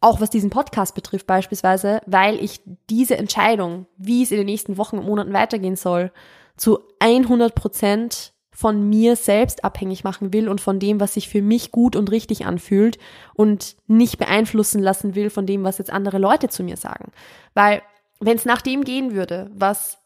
Auch 0.00 0.20
was 0.20 0.30
diesen 0.30 0.50
Podcast 0.50 0.94
betrifft 0.94 1.26
beispielsweise, 1.26 2.00
weil 2.06 2.42
ich 2.42 2.60
diese 2.88 3.16
Entscheidung, 3.16 3.86
wie 3.96 4.22
es 4.22 4.30
in 4.30 4.36
den 4.36 4.46
nächsten 4.46 4.78
Wochen 4.78 4.98
und 4.98 5.06
Monaten 5.06 5.32
weitergehen 5.32 5.76
soll, 5.76 6.12
zu 6.56 6.78
100 7.00 7.54
Prozent 7.54 8.33
von 8.54 8.88
mir 8.88 9.16
selbst 9.16 9.64
abhängig 9.64 10.04
machen 10.04 10.32
will 10.32 10.48
und 10.48 10.60
von 10.60 10.78
dem, 10.78 11.00
was 11.00 11.14
sich 11.14 11.28
für 11.28 11.42
mich 11.42 11.72
gut 11.72 11.96
und 11.96 12.10
richtig 12.10 12.46
anfühlt 12.46 12.98
und 13.34 13.76
nicht 13.86 14.18
beeinflussen 14.18 14.80
lassen 14.80 15.14
will 15.14 15.28
von 15.28 15.44
dem, 15.44 15.64
was 15.64 15.78
jetzt 15.78 15.92
andere 15.92 16.18
Leute 16.18 16.48
zu 16.48 16.62
mir 16.62 16.76
sagen. 16.76 17.10
Weil 17.52 17.82
wenn 18.20 18.36
es 18.36 18.44
nach 18.44 18.62
dem 18.62 18.84
gehen 18.84 19.12
würde, 19.12 19.50
was 19.52 19.98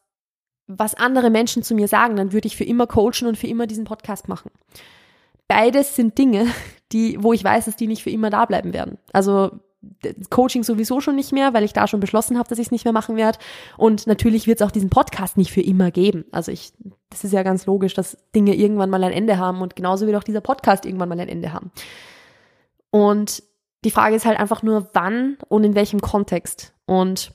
was 0.69 0.95
andere 0.95 1.31
Menschen 1.31 1.63
zu 1.63 1.75
mir 1.75 1.89
sagen, 1.89 2.17
dann 2.17 2.33
würde 2.33 2.47
ich 2.47 2.57
für 2.57 2.65
immer 2.65 2.87
coachen 2.87 3.27
und 3.27 3.39
für 3.39 3.47
immer 3.47 3.67
diesen 3.67 3.85
Podcast 3.85 4.29
machen. 4.29 4.51
Beides 5.49 5.97
sind 5.97 6.19
Dinge, 6.19 6.47
die, 6.93 7.17
wo 7.23 7.33
ich 7.33 7.43
weiß, 7.43 7.65
dass 7.65 7.77
die 7.77 7.87
nicht 7.87 8.03
für 8.03 8.11
immer 8.11 8.31
da 8.31 8.45
bleiben 8.45 8.73
werden. 8.75 8.99
Also 9.13 9.59
Coaching 10.31 10.65
sowieso 10.65 11.01
schon 11.01 11.15
nicht 11.15 11.33
mehr, 11.33 11.55
weil 11.55 11.65
ich 11.65 11.73
da 11.73 11.87
schon 11.87 12.01
beschlossen 12.01 12.39
habe, 12.39 12.49
dass 12.49 12.59
ich 12.59 12.67
es 12.67 12.71
nicht 12.73 12.85
mehr 12.85 12.93
machen 12.93 13.17
werde. 13.17 13.39
Und 13.77 14.07
natürlich 14.07 14.47
wird 14.47 14.61
es 14.61 14.67
auch 14.67 14.73
diesen 14.73 14.91
Podcast 14.91 15.37
nicht 15.37 15.53
für 15.53 15.61
immer 15.61 15.91
geben. 15.91 16.25
Also 16.33 16.51
ich, 16.51 16.73
das 17.11 17.25
ist 17.25 17.33
ja 17.33 17.43
ganz 17.43 17.67
logisch, 17.67 17.95
dass 17.95 18.19
Dinge 18.35 18.55
irgendwann 18.55 18.91
mal 18.91 19.05
ein 19.05 19.13
Ende 19.13 19.39
haben 19.39 19.61
und 19.61 19.77
genauso 19.77 20.07
wird 20.07 20.17
auch 20.17 20.25
dieser 20.25 20.41
Podcast 20.41 20.85
irgendwann 20.85 21.09
mal 21.09 21.21
ein 21.21 21.29
Ende 21.29 21.53
haben. 21.53 21.71
Und 22.91 23.43
die 23.85 23.91
Frage 23.91 24.17
ist 24.17 24.27
halt 24.27 24.41
einfach 24.41 24.63
nur, 24.63 24.91
wann 24.93 25.39
und 25.49 25.63
in 25.63 25.75
welchem 25.75 26.01
Kontext. 26.01 26.75
Und 26.85 27.33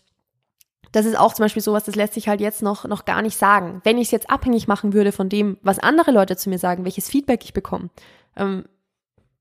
das 0.92 1.06
ist 1.06 1.18
auch 1.18 1.34
zum 1.34 1.46
Beispiel 1.46 1.62
sowas, 1.62 1.86
das 1.86 1.96
lässt 1.96 2.14
sich 2.14 2.28
halt 2.28 2.42
jetzt 2.42 2.62
noch, 2.62 2.86
noch 2.86 3.06
gar 3.06 3.22
nicht 3.22 3.38
sagen. 3.38 3.82
Wenn 3.84 3.98
ich 3.98 4.06
es 4.06 4.12
jetzt 4.12 4.30
abhängig 4.30 4.68
machen 4.68 4.94
würde 4.94 5.12
von 5.12 5.30
dem, 5.30 5.58
was 5.62 5.80
andere 5.80 6.12
Leute 6.12 6.36
zu 6.36 6.50
mir 6.50 6.60
sagen, 6.60 6.84
welches 6.84 7.10
Feedback 7.10 7.44
ich 7.44 7.54
bekomme, 7.54 7.90
ähm, 8.36 8.66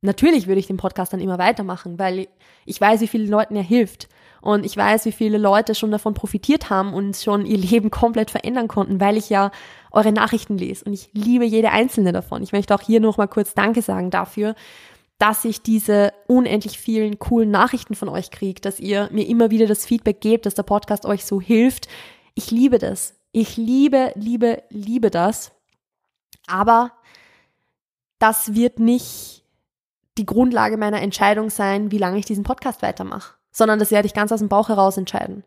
natürlich 0.02 0.46
würde 0.46 0.58
ich 0.58 0.66
den 0.66 0.76
Podcast 0.76 1.12
dann 1.12 1.20
immer 1.20 1.38
weitermachen, 1.38 1.98
weil 1.98 2.28
ich 2.66 2.80
weiß, 2.80 3.00
wie 3.00 3.08
vielen 3.08 3.28
Leuten 3.28 3.56
er 3.56 3.62
hilft. 3.62 4.08
Und 4.40 4.66
ich 4.66 4.76
weiß, 4.76 5.04
wie 5.04 5.12
viele 5.12 5.38
Leute 5.38 5.76
schon 5.76 5.92
davon 5.92 6.14
profitiert 6.14 6.68
haben 6.68 6.92
und 6.92 7.16
schon 7.16 7.46
ihr 7.46 7.58
Leben 7.58 7.90
komplett 7.90 8.30
verändern 8.30 8.66
konnten, 8.66 9.00
weil 9.00 9.16
ich 9.16 9.30
ja 9.30 9.52
eure 9.92 10.10
Nachrichten 10.10 10.58
lese. 10.58 10.84
Und 10.84 10.92
ich 10.92 11.10
liebe 11.12 11.44
jede 11.44 11.70
einzelne 11.70 12.12
davon. 12.12 12.42
Ich 12.42 12.52
möchte 12.52 12.74
auch 12.74 12.80
hier 12.80 12.98
noch 12.98 13.18
mal 13.18 13.28
kurz 13.28 13.54
Danke 13.54 13.82
sagen 13.82 14.10
dafür, 14.10 14.56
dass 15.18 15.44
ich 15.44 15.62
diese 15.62 16.12
unendlich 16.26 16.78
vielen 16.78 17.20
coolen 17.20 17.52
Nachrichten 17.52 17.94
von 17.94 18.08
euch 18.08 18.32
kriege, 18.32 18.60
dass 18.60 18.80
ihr 18.80 19.08
mir 19.12 19.28
immer 19.28 19.52
wieder 19.52 19.68
das 19.68 19.86
Feedback 19.86 20.20
gebt, 20.20 20.46
dass 20.46 20.54
der 20.54 20.64
Podcast 20.64 21.06
euch 21.06 21.24
so 21.24 21.40
hilft. 21.40 21.86
Ich 22.34 22.50
liebe 22.50 22.78
das. 22.78 23.14
Ich 23.30 23.56
liebe, 23.56 24.10
liebe, 24.16 24.64
liebe 24.70 25.12
das. 25.12 25.52
Aber 26.48 26.90
das 28.18 28.54
wird 28.54 28.80
nicht 28.80 29.41
die 30.18 30.26
Grundlage 30.26 30.76
meiner 30.76 31.00
Entscheidung 31.00 31.50
sein, 31.50 31.90
wie 31.90 31.98
lange 31.98 32.18
ich 32.18 32.26
diesen 32.26 32.44
Podcast 32.44 32.82
weitermache, 32.82 33.34
sondern 33.50 33.78
das 33.78 33.90
werde 33.90 34.06
ich 34.06 34.14
ganz 34.14 34.32
aus 34.32 34.40
dem 34.40 34.48
Bauch 34.48 34.68
heraus 34.68 34.96
entscheiden. 34.96 35.44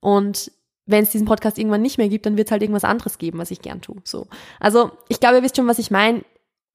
Und 0.00 0.52
wenn 0.86 1.04
es 1.04 1.10
diesen 1.10 1.26
Podcast 1.26 1.58
irgendwann 1.58 1.82
nicht 1.82 1.98
mehr 1.98 2.08
gibt, 2.08 2.26
dann 2.26 2.36
wird 2.36 2.48
es 2.48 2.52
halt 2.52 2.62
irgendwas 2.62 2.84
anderes 2.84 3.18
geben, 3.18 3.38
was 3.38 3.50
ich 3.50 3.62
gern 3.62 3.80
tue. 3.80 4.02
So. 4.04 4.26
Also, 4.60 4.90
ich 5.08 5.20
glaube, 5.20 5.36
ihr 5.36 5.42
wisst 5.42 5.56
schon, 5.56 5.68
was 5.68 5.78
ich 5.78 5.90
meine. 5.90 6.24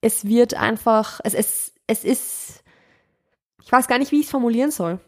Es 0.00 0.24
wird 0.24 0.54
einfach, 0.54 1.20
es, 1.24 1.34
es, 1.34 1.72
es 1.86 2.04
ist, 2.04 2.62
ich 3.62 3.70
weiß 3.70 3.88
gar 3.88 3.98
nicht, 3.98 4.12
wie 4.12 4.20
ich 4.20 4.26
es 4.26 4.30
formulieren 4.30 4.70
soll. 4.70 5.00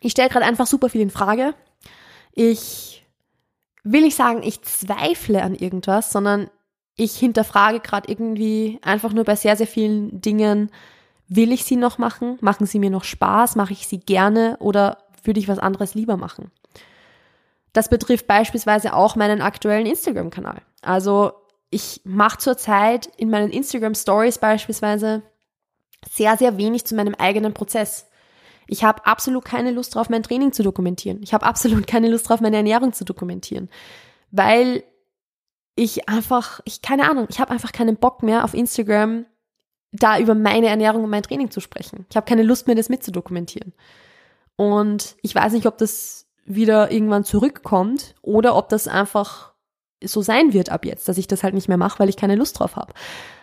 Ich 0.00 0.12
stelle 0.12 0.28
gerade 0.28 0.46
einfach 0.46 0.66
super 0.66 0.88
viel 0.88 1.00
in 1.00 1.10
Frage. 1.10 1.54
Ich 2.32 3.04
will 3.84 4.02
nicht 4.02 4.16
sagen, 4.16 4.42
ich 4.42 4.62
zweifle 4.62 5.42
an 5.42 5.54
irgendwas, 5.54 6.12
sondern 6.12 6.48
ich 6.96 7.16
hinterfrage 7.16 7.80
gerade 7.80 8.10
irgendwie 8.10 8.78
einfach 8.82 9.12
nur 9.12 9.24
bei 9.24 9.36
sehr, 9.36 9.56
sehr 9.56 9.66
vielen 9.66 10.20
Dingen, 10.20 10.70
will 11.36 11.52
ich 11.52 11.64
sie 11.64 11.76
noch 11.76 11.98
machen? 11.98 12.38
Machen 12.40 12.66
sie 12.66 12.78
mir 12.78 12.90
noch 12.90 13.04
Spaß? 13.04 13.56
Mache 13.56 13.72
ich 13.72 13.86
sie 13.86 14.00
gerne 14.00 14.56
oder 14.60 14.98
würde 15.24 15.40
ich 15.40 15.48
was 15.48 15.58
anderes 15.58 15.94
lieber 15.94 16.16
machen? 16.16 16.50
Das 17.72 17.88
betrifft 17.88 18.26
beispielsweise 18.26 18.94
auch 18.94 19.16
meinen 19.16 19.40
aktuellen 19.40 19.86
Instagram-Kanal. 19.86 20.60
Also 20.82 21.32
ich 21.70 22.02
mache 22.04 22.38
zurzeit 22.38 23.06
in 23.16 23.30
meinen 23.30 23.50
Instagram 23.50 23.94
Stories 23.94 24.38
beispielsweise 24.38 25.22
sehr, 26.10 26.36
sehr 26.36 26.58
wenig 26.58 26.84
zu 26.84 26.94
meinem 26.94 27.14
eigenen 27.14 27.54
Prozess. 27.54 28.08
Ich 28.66 28.84
habe 28.84 29.06
absolut 29.06 29.44
keine 29.44 29.70
Lust 29.70 29.94
drauf, 29.94 30.10
mein 30.10 30.22
Training 30.22 30.52
zu 30.52 30.62
dokumentieren. 30.62 31.22
Ich 31.22 31.32
habe 31.32 31.46
absolut 31.46 31.86
keine 31.86 32.10
Lust 32.10 32.28
drauf, 32.28 32.40
meine 32.40 32.56
Ernährung 32.56 32.92
zu 32.92 33.04
dokumentieren, 33.04 33.70
weil 34.30 34.84
ich 35.74 36.08
einfach, 36.08 36.60
ich 36.64 36.82
keine 36.82 37.08
Ahnung, 37.08 37.26
ich 37.30 37.40
habe 37.40 37.50
einfach 37.50 37.72
keinen 37.72 37.96
Bock 37.96 38.22
mehr 38.22 38.44
auf 38.44 38.52
Instagram 38.52 39.24
da 39.92 40.18
über 40.18 40.34
meine 40.34 40.68
Ernährung 40.68 41.04
und 41.04 41.10
mein 41.10 41.22
Training 41.22 41.50
zu 41.50 41.60
sprechen. 41.60 42.06
Ich 42.10 42.16
habe 42.16 42.26
keine 42.26 42.42
Lust 42.42 42.66
mehr, 42.66 42.76
das 42.76 42.88
mitzudokumentieren. 42.88 43.72
Und 44.56 45.16
ich 45.22 45.34
weiß 45.34 45.52
nicht, 45.52 45.66
ob 45.66 45.78
das 45.78 46.26
wieder 46.44 46.90
irgendwann 46.90 47.24
zurückkommt 47.24 48.14
oder 48.22 48.56
ob 48.56 48.68
das 48.68 48.88
einfach 48.88 49.52
so 50.02 50.22
sein 50.22 50.52
wird 50.52 50.70
ab 50.70 50.84
jetzt, 50.84 51.08
dass 51.08 51.18
ich 51.18 51.28
das 51.28 51.44
halt 51.44 51.54
nicht 51.54 51.68
mehr 51.68 51.76
mache, 51.76 51.98
weil 51.98 52.08
ich 52.08 52.16
keine 52.16 52.34
Lust 52.34 52.58
drauf 52.58 52.76
habe. 52.76 52.92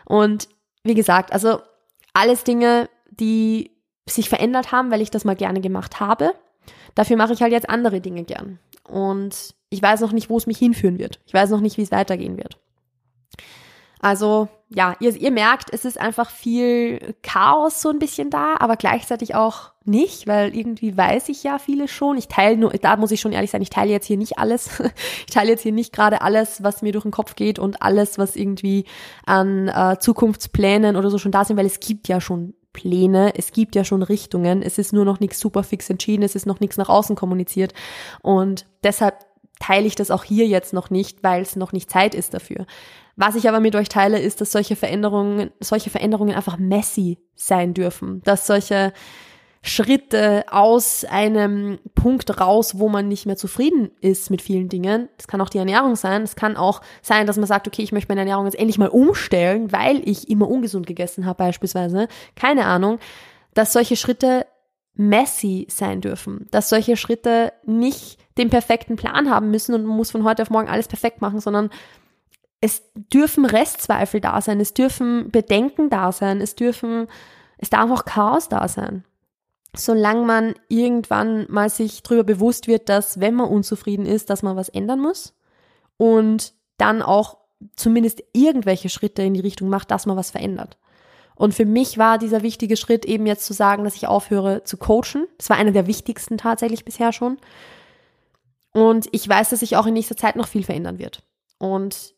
Und 0.06 0.50
wie 0.84 0.96
gesagt, 0.96 1.32
also 1.32 1.60
alles 2.14 2.44
Dinge, 2.44 2.90
die 3.10 3.72
sich 4.08 4.28
verändert 4.28 4.72
haben, 4.72 4.92
weil 4.92 5.02
ich 5.02 5.12
das 5.12 5.26
mal 5.26 5.36
gerne 5.36 5.62
gemacht 5.62 6.00
habe. 6.00 6.34
Dafür 6.96 7.16
mache 7.16 7.34
ich 7.34 7.42
halt 7.42 7.52
jetzt 7.52 7.70
andere 7.70 8.02
Dinge 8.02 8.24
gern. 8.24 8.60
Und 8.84 9.54
ich 9.70 9.82
weiß 9.82 10.02
noch 10.02 10.12
nicht, 10.12 10.30
wo 10.30 10.38
es 10.38 10.48
mich 10.48 10.58
hinführen 10.58 10.98
wird. 10.98 11.20
Ich 11.26 11.34
weiß 11.34 11.52
noch 11.52 11.62
nicht, 11.62 11.78
wie 11.78 11.84
es 11.84 11.92
weitergehen 11.92 12.38
wird. 12.38 12.58
Also 14.00 14.48
ja, 14.72 14.96
ihr, 15.00 15.16
ihr 15.16 15.32
merkt, 15.32 15.74
es 15.74 15.84
ist 15.84 16.00
einfach 16.00 16.30
viel 16.30 17.16
Chaos 17.24 17.82
so 17.82 17.90
ein 17.90 17.98
bisschen 17.98 18.30
da, 18.30 18.56
aber 18.60 18.76
gleichzeitig 18.76 19.34
auch 19.34 19.72
nicht, 19.84 20.28
weil 20.28 20.56
irgendwie 20.56 20.96
weiß 20.96 21.30
ich 21.30 21.44
ja 21.44 21.58
vieles 21.58 21.90
schon. 21.90 22.18
Ich 22.18 22.28
teile 22.28 22.56
nur, 22.56 22.70
da 22.72 22.96
muss 22.96 23.12
ich 23.12 23.20
schon 23.20 23.32
ehrlich 23.32 23.50
sein, 23.50 23.64
ich 23.64 23.72
teile 23.72 23.92
jetzt 23.92 24.06
hier 24.06 24.18
nicht 24.18 24.38
alles. 24.38 24.70
Ich 25.28 25.34
teile 25.34 25.52
jetzt 25.52 25.62
hier 25.62 25.72
nicht 25.72 25.94
gerade 25.94 26.22
alles, 26.22 26.64
was 26.64 26.82
mir 26.82 26.92
durch 26.92 27.04
den 27.04 27.12
Kopf 27.12 27.36
geht 27.36 27.60
und 27.60 27.82
alles, 27.84 28.18
was 28.18 28.36
irgendwie 28.36 28.86
an 29.26 29.68
äh, 29.68 29.98
Zukunftsplänen 30.00 30.96
oder 30.96 31.10
so 31.10 31.18
schon 31.18 31.32
da 31.32 31.46
sind, 31.46 31.58
weil 31.58 31.68
es 31.68 31.80
gibt 31.80 32.08
ja 32.08 32.20
schon 32.20 32.56
Pläne, 32.74 33.34
es 33.36 33.52
gibt 33.52 33.76
ja 33.76 33.84
schon 33.84 34.02
Richtungen, 34.02 34.62
es 34.62 34.78
ist 34.78 34.94
nur 34.94 35.06
noch 35.06 35.20
nichts 35.20 35.40
super 35.40 35.64
fix 35.64 35.90
entschieden, 35.90 36.24
es 36.24 36.36
ist 36.36 36.46
noch 36.46 36.60
nichts 36.60 36.78
nach 36.78 36.90
außen 36.90 37.16
kommuniziert 37.16 37.74
und 38.22 38.66
deshalb 38.84 39.20
teile 39.60 39.86
ich 39.86 39.96
das 39.96 40.12
auch 40.12 40.24
hier 40.24 40.48
jetzt 40.48 40.74
noch 40.74 40.90
nicht, 40.90 41.24
weil 41.24 41.42
es 41.42 41.56
noch 41.56 41.74
nicht 41.74 41.90
Zeit 41.90 42.16
ist 42.16 42.34
dafür. 42.34 42.66
Was 43.20 43.36
ich 43.36 43.50
aber 43.50 43.60
mit 43.60 43.76
euch 43.76 43.90
teile, 43.90 44.18
ist, 44.18 44.40
dass 44.40 44.54
solche 44.54 44.78
Veränderungen, 44.78 45.52
solche 45.60 45.90
Veränderungen 45.90 46.34
einfach 46.34 46.58
messy 46.58 47.18
sein 47.36 47.74
dürfen, 47.74 48.22
dass 48.24 48.48
solche 48.48 48.94
Schritte 49.62 50.46
aus 50.50 51.04
einem 51.04 51.80
Punkt 51.96 52.40
raus, 52.40 52.80
wo 52.80 52.88
man 52.88 53.10
nicht 53.10 53.26
mehr 53.26 53.36
zufrieden 53.36 53.92
ist 54.00 54.32
mit 54.32 54.42
vielen 54.42 54.70
Dingen. 54.70 55.10
Das 55.18 55.28
kann 55.28 55.42
auch 55.42 55.50
die 55.50 55.58
Ernährung 55.58 55.98
sein. 55.98 56.22
Es 56.24 56.38
kann 56.38 56.56
auch 56.56 56.80
sein, 57.02 57.28
dass 57.28 57.36
man 57.36 57.46
sagt, 57.46 57.68
okay, 57.68 57.82
ich 57.82 57.92
möchte 57.92 58.08
meine 58.08 58.22
Ernährung 58.22 58.46
jetzt 58.46 58.58
endlich 58.58 58.78
mal 58.78 58.88
umstellen, 58.88 59.70
weil 59.74 60.02
ich 60.08 60.30
immer 60.30 60.48
ungesund 60.48 60.88
gegessen 60.88 61.26
habe 61.26 61.40
beispielsweise. 61.40 62.08
Keine 62.38 62.68
Ahnung. 62.68 63.00
Dass 63.54 63.74
solche 63.74 63.98
Schritte 63.98 64.46
messy 64.94 65.68
sein 65.70 66.00
dürfen. 66.00 66.48
Dass 66.52 66.70
solche 66.70 66.96
Schritte 66.96 67.52
nicht 67.66 68.18
den 68.38 68.50
perfekten 68.50 68.96
Plan 68.96 69.30
haben 69.30 69.52
müssen 69.52 69.76
und 69.76 69.84
man 69.84 69.98
muss 69.98 70.12
von 70.12 70.24
heute 70.24 70.42
auf 70.42 70.50
morgen 70.50 70.70
alles 70.70 70.88
perfekt 70.88 71.20
machen, 71.20 71.42
sondern 71.42 71.70
es 72.62 72.84
dürfen 72.94 73.46
Restzweifel 73.46 74.22
da 74.22 74.42
sein, 74.42 74.60
es 74.60 74.74
dürfen 74.74 75.32
Bedenken 75.32 75.90
da 75.90 76.12
sein, 76.12 76.42
es 76.42 76.56
dürfen, 76.56 77.08
es 77.58 77.70
darf 77.70 77.90
auch 77.90 78.06
Chaos 78.06 78.50
da 78.50 78.68
sein. 78.68 79.06
Solange 79.76 80.26
man 80.26 80.56
irgendwann 80.68 81.46
mal 81.50 81.70
sich 81.70 82.02
darüber 82.04 82.24
bewusst 82.24 82.68
wird, 82.68 82.90
dass 82.90 83.20
wenn 83.20 83.36
man 83.36 83.50
unzufrieden 83.50 84.06
ist, 84.06 84.30
dass 84.30 84.44
man 84.44 84.56
was 84.56 84.70
ändern 84.70 85.00
muss 85.00 85.36
und 85.98 86.54
dann 86.78 87.02
auch 87.02 87.38
zumindest 87.76 88.24
irgendwelche 88.34 88.90
Schritte 88.90 89.22
in 89.22 89.34
die 89.34 89.42
Richtung 89.42 89.70
macht, 89.70 89.92
dass 89.92 90.06
man 90.06 90.18
was 90.18 90.32
verändert. 90.32 90.78
Und 91.36 91.54
für 91.54 91.66
mich 91.66 91.98
war 91.98 92.18
dieser 92.18 92.42
wichtige 92.42 92.76
Schritt 92.76 93.06
eben 93.06 93.26
jetzt 93.26 93.46
zu 93.46 93.54
sagen, 93.54 93.86
dass 93.86 93.96
ich 93.96 94.08
aufhöre 94.08 94.64
zu 94.66 94.76
coachen. 94.76 95.26
Das 95.38 95.50
war 95.50 95.56
einer 95.56 95.72
der 95.72 95.88
wichtigsten 95.88 96.38
tatsächlich 96.38 96.84
bisher 96.84 97.14
schon. 97.14 97.38
Und 98.74 99.08
ich 99.14 99.28
weiß, 99.28 99.50
dass 99.50 99.62
sich 99.62 99.78
auch 99.78 99.86
in 99.86 99.94
nächster 99.94 100.18
Zeit 100.18 100.36
noch 100.36 100.48
viel 100.48 100.64
verändern 100.64 101.00
wird. 101.00 101.24
Und 101.58 102.14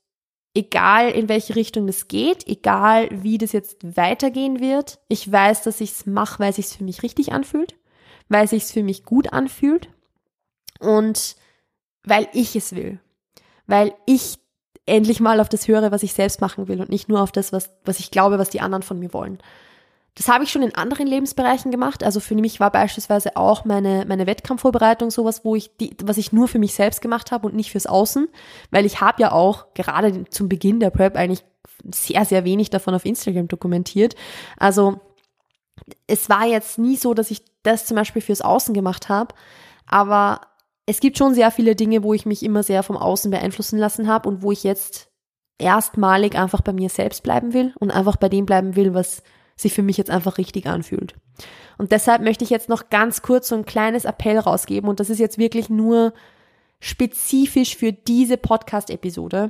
egal 0.54 1.10
in 1.10 1.30
welche 1.30 1.56
Richtung 1.56 1.88
das 1.88 2.08
geht, 2.08 2.48
egal 2.48 3.10
wie 3.12 3.38
das 3.38 3.52
jetzt 3.52 3.96
weitergehen 3.96 4.60
wird, 4.60 5.00
ich 5.08 5.32
weiß, 5.32 5.64
dass 5.64 5.82
ich 5.82 5.92
es 5.92 6.06
mache, 6.06 6.40
weil 6.40 6.50
es 6.50 6.58
sich 6.58 6.68
für 6.68 6.84
mich 6.84 7.04
richtig 7.04 7.32
anfühlt, 7.32 7.76
weil 8.30 8.46
es 8.46 8.72
für 8.72 8.84
mich 8.84 9.06
gut 9.06 9.32
anfühlt 9.32 9.90
und 10.80 11.36
weil 12.04 12.28
ich 12.34 12.56
es 12.56 12.76
will, 12.76 13.00
weil 13.68 13.94
ich 14.06 14.40
endlich 14.86 15.20
mal 15.20 15.40
auf 15.40 15.50
das 15.50 15.68
höre, 15.68 15.92
was 15.92 16.04
ich 16.04 16.14
selbst 16.14 16.42
machen 16.42 16.68
will 16.68 16.82
und 16.82 16.90
nicht 16.90 17.08
nur 17.08 17.22
auf 17.22 17.32
das, 17.32 17.54
was, 17.54 17.70
was 17.86 18.00
ich 18.00 18.12
glaube, 18.12 18.40
was 18.40 18.50
die 18.50 18.62
anderen 18.62 18.84
von 18.84 19.00
mir 19.00 19.14
wollen. 19.14 19.38
Das 20.16 20.28
habe 20.28 20.44
ich 20.44 20.52
schon 20.52 20.62
in 20.62 20.76
anderen 20.76 21.08
Lebensbereichen 21.08 21.72
gemacht. 21.72 22.04
Also 22.04 22.20
für 22.20 22.36
mich 22.36 22.60
war 22.60 22.70
beispielsweise 22.70 23.38
auch 23.38 23.64
meine, 23.64 24.06
meine 24.06 24.28
Wettkampfvorbereitung 24.28 25.10
sowas, 25.10 25.46
wo 25.46 25.56
ich 25.56 25.78
die, 25.78 25.96
was 26.04 26.18
ich 26.18 26.34
nur 26.34 26.50
für 26.50 26.60
mich 26.60 26.74
selbst 26.74 27.02
gemacht 27.02 27.32
habe 27.32 27.48
und 27.48 27.56
nicht 27.56 27.72
fürs 27.72 27.86
Außen. 27.86 28.28
Weil 28.72 28.86
ich 28.86 29.00
habe 29.00 29.22
ja 29.22 29.32
auch 29.32 29.74
gerade 29.74 30.26
zum 30.30 30.50
Beginn 30.50 30.82
der 30.82 30.90
Prep 30.90 31.16
eigentlich 31.16 31.46
sehr, 31.94 32.26
sehr 32.26 32.44
wenig 32.44 32.70
davon 32.70 32.94
auf 32.94 33.06
Instagram 33.06 33.48
dokumentiert. 33.48 34.16
Also 34.58 35.00
es 36.08 36.30
war 36.30 36.46
jetzt 36.46 36.78
nie 36.78 36.98
so, 36.98 37.14
dass 37.14 37.32
ich 37.32 37.44
das 37.64 37.86
zum 37.86 37.96
Beispiel 37.96 38.22
fürs 38.22 38.42
Außen 38.42 38.74
gemacht 38.74 39.08
habe. 39.08 39.34
Aber 39.86 40.42
es 40.86 41.00
gibt 41.00 41.18
schon 41.18 41.34
sehr 41.34 41.52
viele 41.52 41.76
Dinge, 41.76 42.04
wo 42.04 42.14
ich 42.14 42.26
mich 42.26 42.44
immer 42.44 42.64
sehr 42.64 42.84
vom 42.84 42.98
Außen 42.98 43.32
beeinflussen 43.32 43.80
lassen 43.80 44.08
habe 44.08 44.28
und 44.28 44.42
wo 44.42 44.52
ich 44.52 44.64
jetzt 44.64 45.10
erstmalig 45.58 46.38
einfach 46.38 46.62
bei 46.62 46.74
mir 46.74 46.90
selbst 46.90 47.24
bleiben 47.24 47.54
will 47.54 47.74
und 47.80 47.92
einfach 47.92 48.18
bei 48.18 48.30
dem 48.30 48.46
bleiben 48.46 48.76
will, 48.76 48.94
was 48.94 49.24
sich 49.62 49.74
für 49.74 49.84
mich 49.84 49.98
jetzt 49.98 50.10
einfach 50.10 50.38
richtig 50.38 50.66
anfühlt. 50.68 51.16
Und 51.78 51.92
deshalb 51.92 52.22
möchte 52.22 52.44
ich 52.44 52.50
jetzt 52.50 52.70
noch 52.70 52.90
ganz 52.90 53.22
kurz 53.22 53.48
so 53.48 53.56
ein 53.56 53.66
kleines 53.66 54.06
Appell 54.06 54.38
rausgeben 54.38 54.90
und 54.90 55.00
das 55.00 55.10
ist 55.10 55.20
jetzt 55.20 55.38
wirklich 55.38 55.70
nur 55.70 56.14
spezifisch 56.80 57.76
für 57.76 57.94
diese 57.94 58.38
Podcast-Episode. 58.38 59.50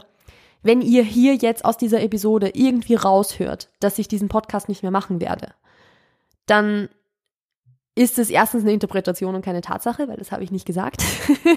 Wenn 0.63 0.81
ihr 0.81 1.03
hier 1.03 1.35
jetzt 1.35 1.65
aus 1.65 1.77
dieser 1.77 2.01
Episode 2.01 2.51
irgendwie 2.53 2.95
raushört, 2.95 3.69
dass 3.79 3.97
ich 3.97 4.07
diesen 4.07 4.29
Podcast 4.29 4.69
nicht 4.69 4.83
mehr 4.83 4.91
machen 4.91 5.19
werde, 5.19 5.53
dann 6.45 6.89
ist 7.95 8.19
es 8.19 8.29
erstens 8.29 8.63
eine 8.63 8.73
Interpretation 8.73 9.35
und 9.35 9.43
keine 9.43 9.61
Tatsache, 9.61 10.07
weil 10.07 10.17
das 10.17 10.31
habe 10.31 10.43
ich 10.43 10.51
nicht 10.51 10.65
gesagt. 10.65 11.03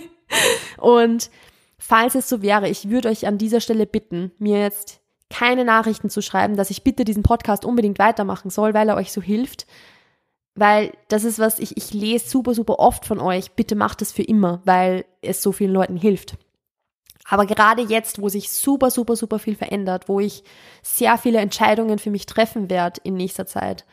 und 0.78 1.30
falls 1.78 2.14
es 2.14 2.28
so 2.28 2.42
wäre, 2.42 2.68
ich 2.68 2.88
würde 2.88 3.08
euch 3.08 3.26
an 3.26 3.38
dieser 3.38 3.60
Stelle 3.60 3.86
bitten, 3.86 4.32
mir 4.38 4.60
jetzt 4.60 5.00
keine 5.30 5.64
Nachrichten 5.64 6.10
zu 6.10 6.22
schreiben, 6.22 6.56
dass 6.56 6.70
ich 6.70 6.84
bitte 6.84 7.04
diesen 7.04 7.22
Podcast 7.22 7.64
unbedingt 7.64 7.98
weitermachen 7.98 8.50
soll, 8.50 8.74
weil 8.74 8.88
er 8.88 8.96
euch 8.96 9.12
so 9.12 9.22
hilft. 9.22 9.66
Weil 10.54 10.92
das 11.08 11.24
ist 11.24 11.38
was, 11.38 11.58
ich, 11.58 11.76
ich 11.76 11.92
lese 11.92 12.28
super, 12.28 12.54
super 12.54 12.78
oft 12.78 13.04
von 13.04 13.18
euch. 13.18 13.52
Bitte 13.52 13.74
macht 13.74 14.02
es 14.02 14.12
für 14.12 14.22
immer, 14.22 14.62
weil 14.64 15.04
es 15.20 15.42
so 15.42 15.50
vielen 15.50 15.72
Leuten 15.72 15.96
hilft. 15.96 16.36
Aber 17.26 17.46
gerade 17.46 17.82
jetzt, 17.82 18.20
wo 18.20 18.28
sich 18.28 18.50
super, 18.50 18.90
super, 18.90 19.16
super 19.16 19.38
viel 19.38 19.56
verändert, 19.56 20.08
wo 20.08 20.20
ich 20.20 20.44
sehr 20.82 21.16
viele 21.18 21.38
Entscheidungen 21.38 21.98
für 21.98 22.10
mich 22.10 22.26
treffen 22.26 22.68
werde 22.70 23.00
in 23.02 23.14
nächster 23.14 23.46
Zeit, 23.46 23.84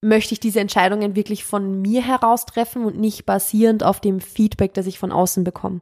möchte 0.00 0.34
ich 0.34 0.40
diese 0.40 0.60
Entscheidungen 0.60 1.16
wirklich 1.16 1.44
von 1.44 1.80
mir 1.80 2.02
heraus 2.02 2.46
treffen 2.46 2.84
und 2.84 2.98
nicht 2.98 3.26
basierend 3.26 3.82
auf 3.82 4.00
dem 4.00 4.20
Feedback, 4.20 4.74
das 4.74 4.86
ich 4.86 4.98
von 4.98 5.10
außen 5.10 5.42
bekomme. 5.42 5.80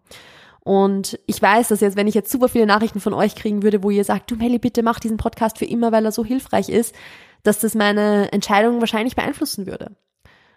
Und 0.66 1.20
ich 1.26 1.40
weiß, 1.40 1.68
dass 1.68 1.78
jetzt, 1.78 1.96
wenn 1.96 2.08
ich 2.08 2.16
jetzt 2.16 2.32
super 2.32 2.48
viele 2.48 2.66
Nachrichten 2.66 2.98
von 2.98 3.14
euch 3.14 3.36
kriegen 3.36 3.62
würde, 3.62 3.84
wo 3.84 3.90
ihr 3.90 4.02
sagt, 4.02 4.32
du 4.32 4.34
Melly, 4.34 4.58
bitte 4.58 4.82
mach 4.82 4.98
diesen 4.98 5.16
Podcast 5.16 5.58
für 5.58 5.64
immer, 5.64 5.92
weil 5.92 6.04
er 6.04 6.10
so 6.10 6.24
hilfreich 6.24 6.70
ist, 6.70 6.92
dass 7.44 7.60
das 7.60 7.76
meine 7.76 8.32
Entscheidung 8.32 8.80
wahrscheinlich 8.80 9.14
beeinflussen 9.14 9.68
würde. 9.68 9.94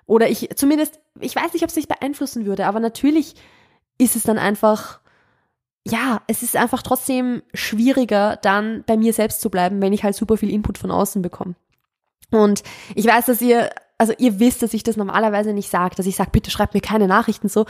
Oder 0.07 0.27
ich 0.27 0.49
zumindest, 0.55 0.99
ich 1.19 1.35
weiß 1.35 1.53
nicht, 1.53 1.61
ob 1.61 1.69
es 1.69 1.75
sich 1.75 1.87
beeinflussen 1.87 2.47
würde, 2.47 2.65
aber 2.65 2.79
natürlich 2.79 3.35
ist 3.99 4.15
es 4.15 4.23
dann 4.23 4.39
einfach, 4.39 4.99
ja, 5.85 6.23
es 6.25 6.41
ist 6.41 6.55
einfach 6.55 6.81
trotzdem 6.81 7.43
schwieriger, 7.53 8.35
dann 8.37 8.83
bei 8.87 8.97
mir 8.97 9.13
selbst 9.13 9.41
zu 9.41 9.51
bleiben, 9.51 9.79
wenn 9.79 9.93
ich 9.93 10.03
halt 10.03 10.15
super 10.15 10.37
viel 10.37 10.49
Input 10.49 10.79
von 10.79 10.89
außen 10.89 11.21
bekomme. 11.21 11.53
Und 12.31 12.63
ich 12.95 13.05
weiß, 13.05 13.27
dass 13.27 13.43
ihr, 13.43 13.69
also 13.99 14.13
ihr 14.17 14.39
wisst, 14.39 14.63
dass 14.63 14.73
ich 14.73 14.81
das 14.81 14.97
normalerweise 14.97 15.53
nicht 15.53 15.69
sage, 15.69 15.95
dass 15.95 16.07
ich 16.07 16.15
sage, 16.15 16.31
bitte 16.31 16.49
schreibt 16.49 16.73
mir 16.73 16.81
keine 16.81 17.07
Nachrichten 17.07 17.47
so 17.47 17.67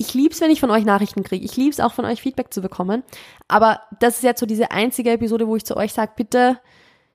ich 0.00 0.14
lieb's, 0.14 0.40
wenn 0.40 0.50
ich 0.50 0.60
von 0.60 0.70
euch 0.70 0.86
Nachrichten 0.86 1.22
kriege. 1.24 1.44
Ich 1.44 1.58
lieb's 1.58 1.78
auch 1.78 1.92
von 1.92 2.06
euch 2.06 2.22
Feedback 2.22 2.54
zu 2.54 2.62
bekommen. 2.62 3.02
Aber 3.48 3.82
das 4.00 4.16
ist 4.16 4.22
jetzt 4.22 4.40
so 4.40 4.46
diese 4.46 4.70
einzige 4.70 5.10
Episode, 5.10 5.46
wo 5.46 5.56
ich 5.56 5.66
zu 5.66 5.76
euch 5.76 5.92
sage, 5.92 6.12
bitte 6.16 6.58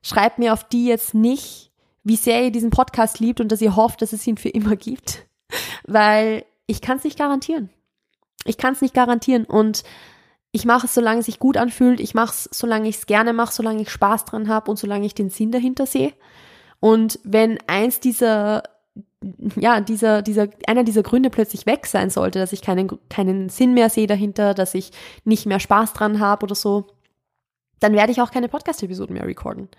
schreibt 0.03 0.37
mir 0.37 0.53
auf 0.53 0.63
die 0.63 0.85
jetzt 0.85 1.15
nicht, 1.15 1.71
wie 2.03 2.15
sehr 2.15 2.43
ihr 2.43 2.51
diesen 2.51 2.69
Podcast 2.69 3.19
liebt 3.19 3.41
und 3.41 3.51
dass 3.51 3.59
ihr 3.59 3.75
hofft, 3.75 4.03
dass 4.03 4.13
es 4.13 4.27
ihn 4.27 4.37
für 4.37 4.49
immer 4.49 4.75
gibt. 4.75 5.25
Weil 5.87 6.45
ich 6.67 6.79
kann 6.79 6.97
es 6.97 7.03
nicht 7.03 7.17
garantieren. 7.17 7.71
Ich 8.45 8.59
kann 8.59 8.73
es 8.73 8.81
nicht 8.81 8.93
garantieren. 8.93 9.45
Und 9.45 9.83
ich 10.51 10.65
mache 10.65 10.85
es, 10.85 10.93
solange 10.93 11.21
es 11.21 11.25
sich 11.25 11.39
gut 11.39 11.57
anfühlt. 11.57 11.99
Ich 11.99 12.13
mache 12.13 12.33
es, 12.33 12.49
solange 12.53 12.87
ich 12.87 12.97
es 12.97 13.05
gerne 13.07 13.33
mache, 13.33 13.51
solange 13.51 13.81
ich 13.81 13.89
Spaß 13.89 14.25
dran 14.25 14.47
habe 14.47 14.69
und 14.69 14.77
solange 14.77 15.07
ich 15.07 15.15
den 15.15 15.31
Sinn 15.31 15.51
dahinter 15.51 15.87
sehe. 15.87 16.13
Und 16.79 17.19
wenn 17.23 17.57
eins 17.65 17.99
dieser 17.99 18.61
ja, 19.55 19.81
dieser, 19.81 20.21
dieser, 20.21 20.47
einer 20.67 20.83
dieser 20.83 21.03
Gründe 21.03 21.29
plötzlich 21.29 21.65
weg 21.65 21.87
sein 21.87 22.09
sollte, 22.09 22.39
dass 22.39 22.53
ich 22.53 22.61
keinen, 22.61 22.89
keinen 23.09 23.49
Sinn 23.49 23.73
mehr 23.73 23.89
sehe 23.89 24.07
dahinter, 24.07 24.53
dass 24.53 24.73
ich 24.73 24.91
nicht 25.23 25.45
mehr 25.45 25.59
Spaß 25.59 25.93
dran 25.93 26.19
habe 26.19 26.45
oder 26.45 26.55
so, 26.55 26.87
dann 27.79 27.93
werde 27.93 28.11
ich 28.11 28.21
auch 28.21 28.31
keine 28.31 28.49
Podcast-Episoden 28.49 29.13
mehr 29.13 29.27
recorden. 29.27 29.69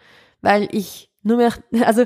Weil 0.42 0.68
ich 0.72 1.10
nur 1.22 1.38
mehr, 1.38 1.52
also 1.84 2.04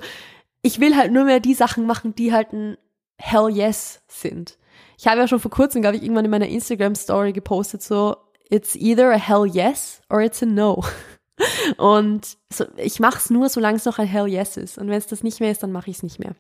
ich 0.62 0.80
will 0.80 0.96
halt 0.96 1.12
nur 1.12 1.24
mehr 1.24 1.40
die 1.40 1.54
Sachen 1.54 1.86
machen, 1.86 2.14
die 2.14 2.32
halt 2.32 2.52
ein 2.52 2.76
Hell 3.18 3.50
yes 3.50 4.02
sind. 4.08 4.58
Ich 4.98 5.06
habe 5.06 5.20
ja 5.20 5.28
schon 5.28 5.40
vor 5.40 5.50
kurzem, 5.50 5.82
glaube 5.82 5.96
ich, 5.96 6.02
irgendwann 6.02 6.24
in 6.24 6.30
meiner 6.30 6.48
Instagram-Story 6.48 7.32
gepostet, 7.32 7.82
so, 7.82 8.16
it's 8.50 8.74
either 8.76 9.12
a 9.12 9.16
hell 9.16 9.46
yes 9.46 10.00
or 10.10 10.20
it's 10.20 10.42
a 10.42 10.46
no. 10.46 10.84
Und 11.78 12.36
so, 12.52 12.66
ich 12.76 13.00
mache 13.00 13.18
es 13.18 13.30
nur, 13.30 13.48
solange 13.48 13.76
es 13.76 13.84
noch 13.84 13.98
ein 13.98 14.06
hell 14.06 14.26
yes 14.26 14.56
ist. 14.56 14.78
Und 14.78 14.88
wenn 14.88 14.98
es 14.98 15.06
das 15.06 15.22
nicht 15.22 15.40
mehr 15.40 15.50
ist, 15.50 15.62
dann 15.62 15.72
mache 15.72 15.90
ich 15.90 15.96
es 15.96 16.02
nicht 16.02 16.18
mehr. 16.18 16.34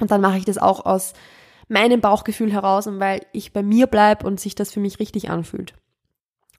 Und 0.00 0.10
dann 0.10 0.20
mache 0.20 0.38
ich 0.38 0.44
das 0.44 0.58
auch 0.58 0.84
aus 0.84 1.14
meinem 1.68 2.00
Bauchgefühl 2.00 2.52
heraus 2.52 2.86
und 2.86 3.00
weil 3.00 3.20
ich 3.32 3.52
bei 3.52 3.62
mir 3.62 3.86
bleibe 3.86 4.26
und 4.26 4.38
sich 4.38 4.54
das 4.54 4.72
für 4.72 4.80
mich 4.80 5.00
richtig 5.00 5.30
anfühlt. 5.30 5.74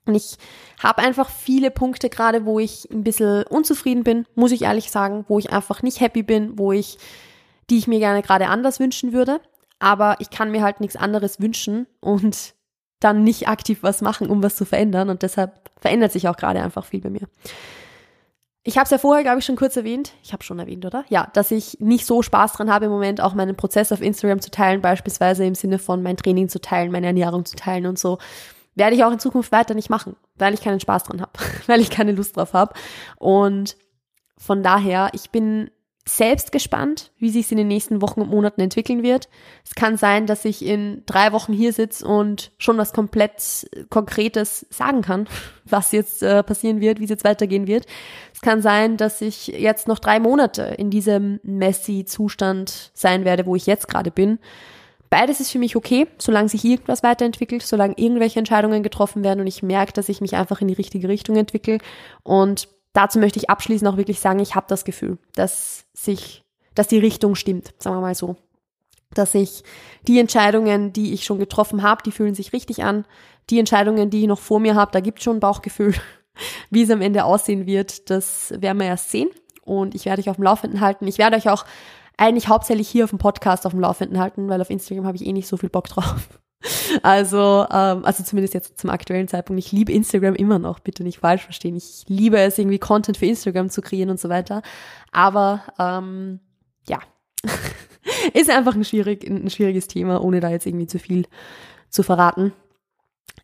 Und 0.08 0.14
ich 0.14 0.36
habe 0.82 1.02
einfach 1.02 1.30
viele 1.30 1.70
Punkte 1.70 2.08
gerade, 2.08 2.44
wo 2.46 2.58
ich 2.58 2.88
ein 2.90 3.04
bisschen 3.04 3.44
unzufrieden 3.44 4.04
bin, 4.04 4.26
muss 4.34 4.52
ich 4.52 4.62
ehrlich 4.62 4.90
sagen, 4.90 5.24
wo 5.28 5.38
ich 5.38 5.52
einfach 5.52 5.82
nicht 5.82 6.00
happy 6.00 6.22
bin, 6.22 6.58
wo 6.58 6.72
ich, 6.72 6.98
die 7.68 7.78
ich 7.78 7.86
mir 7.86 7.98
gerne 7.98 8.22
gerade 8.22 8.48
anders 8.48 8.80
wünschen 8.80 9.12
würde. 9.12 9.40
Aber 9.78 10.16
ich 10.18 10.30
kann 10.30 10.50
mir 10.50 10.62
halt 10.62 10.80
nichts 10.80 10.96
anderes 10.96 11.40
wünschen 11.40 11.86
und 12.00 12.54
dann 13.00 13.22
nicht 13.22 13.48
aktiv 13.48 13.82
was 13.82 14.00
machen, 14.00 14.28
um 14.28 14.42
was 14.42 14.56
zu 14.56 14.64
verändern. 14.64 15.10
Und 15.10 15.22
deshalb 15.22 15.70
verändert 15.78 16.10
sich 16.10 16.26
auch 16.26 16.36
gerade 16.36 16.62
einfach 16.62 16.86
viel 16.86 17.00
bei 17.00 17.10
mir. 17.10 17.28
Ich 18.68 18.76
habe 18.76 18.84
es 18.84 18.90
ja 18.90 18.98
vorher, 18.98 19.24
glaube 19.24 19.38
ich, 19.38 19.46
schon 19.46 19.56
kurz 19.56 19.78
erwähnt. 19.78 20.12
Ich 20.22 20.34
habe 20.34 20.44
schon 20.44 20.58
erwähnt, 20.58 20.84
oder? 20.84 21.02
Ja, 21.08 21.30
dass 21.32 21.50
ich 21.50 21.78
nicht 21.80 22.04
so 22.04 22.20
Spaß 22.20 22.52
dran 22.52 22.70
habe 22.70 22.84
im 22.84 22.90
Moment, 22.90 23.18
auch 23.18 23.32
meinen 23.32 23.56
Prozess 23.56 23.92
auf 23.92 24.02
Instagram 24.02 24.42
zu 24.42 24.50
teilen, 24.50 24.82
beispielsweise 24.82 25.46
im 25.46 25.54
Sinne 25.54 25.78
von 25.78 26.02
mein 26.02 26.18
Training 26.18 26.50
zu 26.50 26.60
teilen, 26.60 26.92
meine 26.92 27.06
Ernährung 27.06 27.46
zu 27.46 27.56
teilen 27.56 27.86
und 27.86 27.98
so. 27.98 28.18
Werde 28.74 28.94
ich 28.94 29.04
auch 29.04 29.10
in 29.10 29.20
Zukunft 29.20 29.52
weiter 29.52 29.72
nicht 29.72 29.88
machen, 29.88 30.16
weil 30.36 30.52
ich 30.52 30.60
keinen 30.60 30.80
Spaß 30.80 31.04
dran 31.04 31.22
habe, 31.22 31.32
weil 31.66 31.80
ich 31.80 31.88
keine 31.88 32.12
Lust 32.12 32.36
drauf 32.36 32.52
habe. 32.52 32.74
Und 33.16 33.78
von 34.36 34.62
daher, 34.62 35.08
ich 35.14 35.30
bin 35.30 35.70
selbst 36.08 36.52
gespannt, 36.52 37.10
wie 37.18 37.28
sich 37.28 37.46
es 37.46 37.52
in 37.52 37.58
den 37.58 37.68
nächsten 37.68 38.00
Wochen 38.00 38.22
und 38.22 38.30
Monaten 38.30 38.62
entwickeln 38.62 39.02
wird. 39.02 39.28
Es 39.64 39.74
kann 39.74 39.96
sein, 39.96 40.26
dass 40.26 40.44
ich 40.44 40.64
in 40.64 41.02
drei 41.04 41.32
Wochen 41.32 41.52
hier 41.52 41.72
sitze 41.72 42.06
und 42.06 42.50
schon 42.58 42.78
was 42.78 42.92
komplett 42.92 43.68
Konkretes 43.90 44.66
sagen 44.70 45.02
kann, 45.02 45.28
was 45.64 45.92
jetzt 45.92 46.22
äh, 46.22 46.42
passieren 46.42 46.80
wird, 46.80 46.98
wie 46.98 47.04
es 47.04 47.10
jetzt 47.10 47.24
weitergehen 47.24 47.66
wird. 47.66 47.86
Es 48.32 48.40
kann 48.40 48.62
sein, 48.62 48.96
dass 48.96 49.20
ich 49.20 49.48
jetzt 49.48 49.86
noch 49.86 49.98
drei 49.98 50.18
Monate 50.18 50.62
in 50.78 50.90
diesem 50.90 51.40
Messi-Zustand 51.42 52.90
sein 52.94 53.24
werde, 53.24 53.44
wo 53.44 53.54
ich 53.54 53.66
jetzt 53.66 53.88
gerade 53.88 54.10
bin. 54.10 54.38
Beides 55.10 55.40
ist 55.40 55.50
für 55.50 55.58
mich 55.58 55.76
okay, 55.76 56.06
solange 56.18 56.48
sich 56.48 56.64
irgendwas 56.64 57.02
weiterentwickelt, 57.02 57.62
solange 57.62 57.94
irgendwelche 57.96 58.38
Entscheidungen 58.38 58.82
getroffen 58.82 59.24
werden 59.24 59.40
und 59.40 59.46
ich 59.46 59.62
merke, 59.62 59.92
dass 59.92 60.08
ich 60.08 60.20
mich 60.20 60.36
einfach 60.36 60.60
in 60.60 60.68
die 60.68 60.74
richtige 60.74 61.08
Richtung 61.08 61.36
entwickle. 61.36 61.78
Und 62.22 62.68
dazu 62.92 63.18
möchte 63.18 63.38
ich 63.38 63.50
abschließend 63.50 63.88
auch 63.88 63.96
wirklich 63.96 64.20
sagen, 64.20 64.40
ich 64.40 64.54
habe 64.54 64.66
das 64.68 64.84
Gefühl, 64.84 65.18
dass 65.34 65.84
sich, 65.94 66.44
dass 66.74 66.88
die 66.88 66.98
Richtung 66.98 67.34
stimmt, 67.34 67.74
sagen 67.78 67.96
wir 67.96 68.00
mal 68.00 68.14
so. 68.14 68.36
Dass 69.14 69.34
ich 69.34 69.62
die 70.06 70.18
Entscheidungen, 70.18 70.92
die 70.92 71.14
ich 71.14 71.24
schon 71.24 71.38
getroffen 71.38 71.82
habe, 71.82 72.02
die 72.02 72.12
fühlen 72.12 72.34
sich 72.34 72.52
richtig 72.52 72.84
an. 72.84 73.06
Die 73.50 73.58
Entscheidungen, 73.58 74.10
die 74.10 74.22
ich 74.22 74.26
noch 74.26 74.38
vor 74.38 74.60
mir 74.60 74.74
habe, 74.74 74.92
da 74.92 75.00
gibt 75.00 75.18
es 75.18 75.24
schon 75.24 75.38
ein 75.38 75.40
Bauchgefühl. 75.40 75.94
Wie 76.70 76.82
es 76.82 76.90
am 76.90 77.00
Ende 77.00 77.24
aussehen 77.24 77.66
wird, 77.66 78.10
das 78.10 78.52
werden 78.56 78.78
wir 78.78 78.86
erst 78.86 79.10
sehen. 79.10 79.30
Und 79.64 79.94
ich 79.94 80.04
werde 80.04 80.20
euch 80.20 80.30
auf 80.30 80.36
dem 80.36 80.44
Laufenden 80.44 80.80
halten. 80.80 81.06
Ich 81.06 81.18
werde 81.18 81.36
euch 81.36 81.48
auch 81.48 81.64
eigentlich 82.16 82.48
hauptsächlich 82.48 82.88
hier 82.88 83.04
auf 83.04 83.10
dem 83.10 83.18
Podcast 83.18 83.64
auf 83.64 83.72
dem 83.72 83.80
Laufenden 83.80 84.18
halten, 84.18 84.48
weil 84.48 84.60
auf 84.60 84.70
Instagram 84.70 85.06
habe 85.06 85.16
ich 85.16 85.26
eh 85.26 85.32
nicht 85.32 85.48
so 85.48 85.56
viel 85.56 85.70
Bock 85.70 85.88
drauf. 85.88 86.28
Also, 87.02 87.66
ähm, 87.70 88.04
also 88.04 88.24
zumindest 88.24 88.54
jetzt 88.54 88.78
zum 88.78 88.90
aktuellen 88.90 89.28
Zeitpunkt. 89.28 89.62
Ich 89.62 89.72
liebe 89.72 89.92
Instagram 89.92 90.34
immer 90.34 90.58
noch, 90.58 90.80
bitte 90.80 91.04
nicht 91.04 91.18
falsch 91.18 91.44
verstehen. 91.44 91.76
Ich 91.76 92.04
liebe 92.08 92.38
es, 92.38 92.58
irgendwie 92.58 92.78
Content 92.78 93.16
für 93.16 93.26
Instagram 93.26 93.70
zu 93.70 93.80
kreieren 93.80 94.10
und 94.10 94.20
so 94.20 94.28
weiter. 94.28 94.62
Aber 95.12 95.62
ähm, 95.78 96.40
ja, 96.88 97.00
ist 98.34 98.50
einfach 98.50 98.74
ein, 98.74 98.84
schwierig, 98.84 99.28
ein 99.28 99.50
schwieriges 99.50 99.86
Thema, 99.86 100.22
ohne 100.22 100.40
da 100.40 100.50
jetzt 100.50 100.66
irgendwie 100.66 100.86
zu 100.86 100.98
viel 100.98 101.26
zu 101.90 102.02
verraten. 102.02 102.52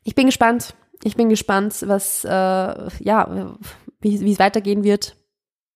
Ich 0.03 0.15
bin 0.15 0.27
gespannt. 0.27 0.75
Ich 1.03 1.17
bin 1.17 1.29
gespannt, 1.29 1.85
was, 1.87 2.25
äh, 2.25 2.29
ja, 2.29 3.57
wie 4.01 4.33
es 4.33 4.39
weitergehen 4.39 4.85
wird, 4.85 5.17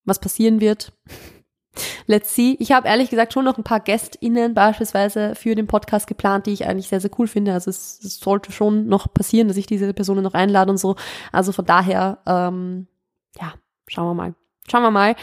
was 0.05 0.21
passieren 0.21 0.61
wird. 0.61 0.93
Let's 2.07 2.35
see. 2.35 2.57
Ich 2.59 2.73
habe 2.73 2.89
ehrlich 2.89 3.11
gesagt 3.11 3.33
schon 3.33 3.45
noch 3.45 3.59
ein 3.59 3.65
paar 3.65 3.81
GästInnen 3.81 4.55
beispielsweise 4.55 5.35
für 5.35 5.55
den 5.55 5.67
Podcast 5.67 6.07
geplant, 6.07 6.47
die 6.47 6.53
ich 6.53 6.67
eigentlich 6.67 6.89
sehr, 6.89 7.01
sehr 7.01 7.11
cool 7.19 7.27
finde. 7.27 7.53
Also 7.53 7.71
es, 7.71 8.01
es 8.03 8.19
sollte 8.19 8.53
schon 8.53 8.87
noch 8.87 9.13
passieren, 9.13 9.49
dass 9.49 9.57
ich 9.57 9.67
diese 9.67 9.93
Personen 9.95 10.23
noch 10.23 10.35
einlade 10.35 10.71
und 10.71 10.79
so. 10.79 10.97
Also 11.33 11.53
von 11.53 11.65
daher, 11.65 12.19
ähm, 12.27 12.87
ja, 13.41 13.55
schauen 13.87 14.07
wir 14.07 14.15
mal. 14.15 14.35
Schauen 14.71 14.83
wir 14.83 14.91
mal. 14.91 15.15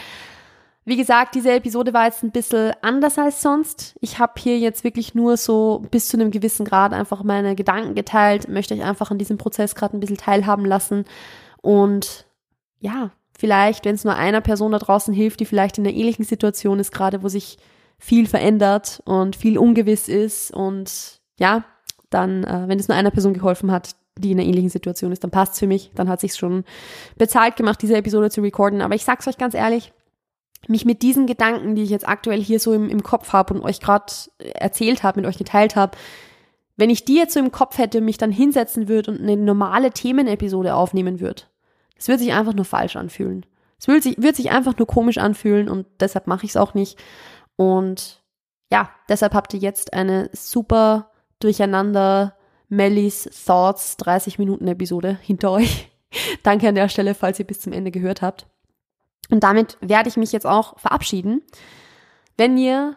Wie 0.88 0.96
gesagt, 0.96 1.34
diese 1.34 1.50
Episode 1.52 1.92
war 1.92 2.04
jetzt 2.04 2.22
ein 2.22 2.30
bisschen 2.30 2.72
anders 2.80 3.18
als 3.18 3.42
sonst. 3.42 3.96
Ich 4.00 4.20
habe 4.20 4.34
hier 4.38 4.56
jetzt 4.60 4.84
wirklich 4.84 5.16
nur 5.16 5.36
so 5.36 5.84
bis 5.90 6.08
zu 6.08 6.16
einem 6.16 6.30
gewissen 6.30 6.64
Grad 6.64 6.92
einfach 6.92 7.24
meine 7.24 7.56
Gedanken 7.56 7.96
geteilt, 7.96 8.48
möchte 8.48 8.72
euch 8.74 8.84
einfach 8.84 9.10
an 9.10 9.18
diesem 9.18 9.36
Prozess 9.36 9.74
gerade 9.74 9.96
ein 9.96 10.00
bisschen 10.00 10.16
teilhaben 10.16 10.64
lassen. 10.64 11.04
Und 11.60 12.24
ja, 12.78 13.10
vielleicht, 13.38 13.84
wenn 13.84 13.94
es 13.94 14.04
nur 14.04 14.14
einer 14.14 14.40
Person 14.40 14.72
da 14.72 14.78
draußen 14.78 15.12
hilft, 15.12 15.40
die 15.40 15.46
vielleicht 15.46 15.78
in 15.78 15.86
einer 15.86 15.96
ähnlichen 15.96 16.24
Situation 16.24 16.78
ist, 16.78 16.92
gerade 16.92 17.22
wo 17.22 17.28
sich 17.28 17.58
viel 17.98 18.26
verändert 18.26 19.02
und 19.04 19.36
viel 19.36 19.58
ungewiss 19.58 20.08
ist 20.08 20.50
und 20.52 21.20
ja, 21.38 21.64
dann, 22.10 22.44
äh, 22.44 22.64
wenn 22.66 22.78
es 22.78 22.88
nur 22.88 22.96
einer 22.96 23.10
Person 23.10 23.34
geholfen 23.34 23.70
hat, 23.70 23.96
die 24.18 24.32
in 24.32 24.38
einer 24.38 24.48
ähnlichen 24.48 24.70
Situation 24.70 25.12
ist, 25.12 25.24
dann 25.24 25.30
passt's 25.30 25.58
für 25.58 25.66
mich. 25.66 25.90
Dann 25.94 26.08
hat 26.08 26.20
sich's 26.20 26.38
schon 26.38 26.64
bezahlt 27.16 27.56
gemacht, 27.56 27.82
diese 27.82 27.96
Episode 27.96 28.30
zu 28.30 28.40
recorden. 28.40 28.80
Aber 28.80 28.94
ich 28.94 29.04
sag's 29.04 29.28
euch 29.28 29.36
ganz 29.36 29.54
ehrlich, 29.54 29.92
mich 30.68 30.84
mit 30.84 31.02
diesen 31.02 31.26
Gedanken, 31.26 31.74
die 31.74 31.82
ich 31.82 31.90
jetzt 31.90 32.08
aktuell 32.08 32.42
hier 32.42 32.58
so 32.58 32.72
im, 32.72 32.88
im 32.88 33.02
Kopf 33.02 33.32
habe 33.32 33.54
und 33.54 33.62
euch 33.62 33.80
gerade 33.80 34.12
erzählt 34.38 35.02
habe, 35.02 35.20
mit 35.20 35.28
euch 35.28 35.38
geteilt 35.38 35.76
habe, 35.76 35.96
wenn 36.76 36.90
ich 36.90 37.04
die 37.04 37.16
jetzt 37.16 37.34
so 37.34 37.40
im 37.40 37.52
Kopf 37.52 37.78
hätte, 37.78 38.00
mich 38.00 38.18
dann 38.18 38.32
hinsetzen 38.32 38.88
würde 38.88 39.10
und 39.10 39.20
eine 39.20 39.36
normale 39.36 39.90
Themenepisode 39.90 40.74
aufnehmen 40.74 41.20
würde, 41.20 41.42
es 41.96 42.08
wird 42.08 42.20
sich 42.20 42.32
einfach 42.32 42.54
nur 42.54 42.64
falsch 42.64 42.96
anfühlen. 42.96 43.46
Es 43.78 43.88
wird 43.88 44.02
sich, 44.02 44.16
wird 44.18 44.36
sich 44.36 44.50
einfach 44.50 44.76
nur 44.78 44.86
komisch 44.86 45.18
anfühlen 45.18 45.68
und 45.68 45.86
deshalb 46.00 46.26
mache 46.26 46.44
ich 46.44 46.50
es 46.50 46.56
auch 46.56 46.74
nicht. 46.74 46.98
Und 47.56 48.22
ja, 48.70 48.90
deshalb 49.08 49.34
habt 49.34 49.54
ihr 49.54 49.60
jetzt 49.60 49.92
eine 49.92 50.30
super 50.32 51.10
durcheinander 51.40 52.36
Mellys 52.68 53.28
Thoughts 53.46 53.96
30 53.98 54.38
Minuten 54.38 54.66
Episode 54.66 55.18
hinter 55.22 55.52
euch. 55.52 55.90
Danke 56.42 56.68
an 56.68 56.74
der 56.74 56.88
Stelle, 56.88 57.14
falls 57.14 57.38
ihr 57.38 57.46
bis 57.46 57.60
zum 57.60 57.72
Ende 57.72 57.90
gehört 57.90 58.22
habt. 58.22 58.46
Und 59.30 59.42
damit 59.42 59.76
werde 59.80 60.08
ich 60.08 60.16
mich 60.16 60.32
jetzt 60.32 60.46
auch 60.46 60.78
verabschieden. 60.78 61.42
Wenn 62.36 62.56
ihr 62.56 62.96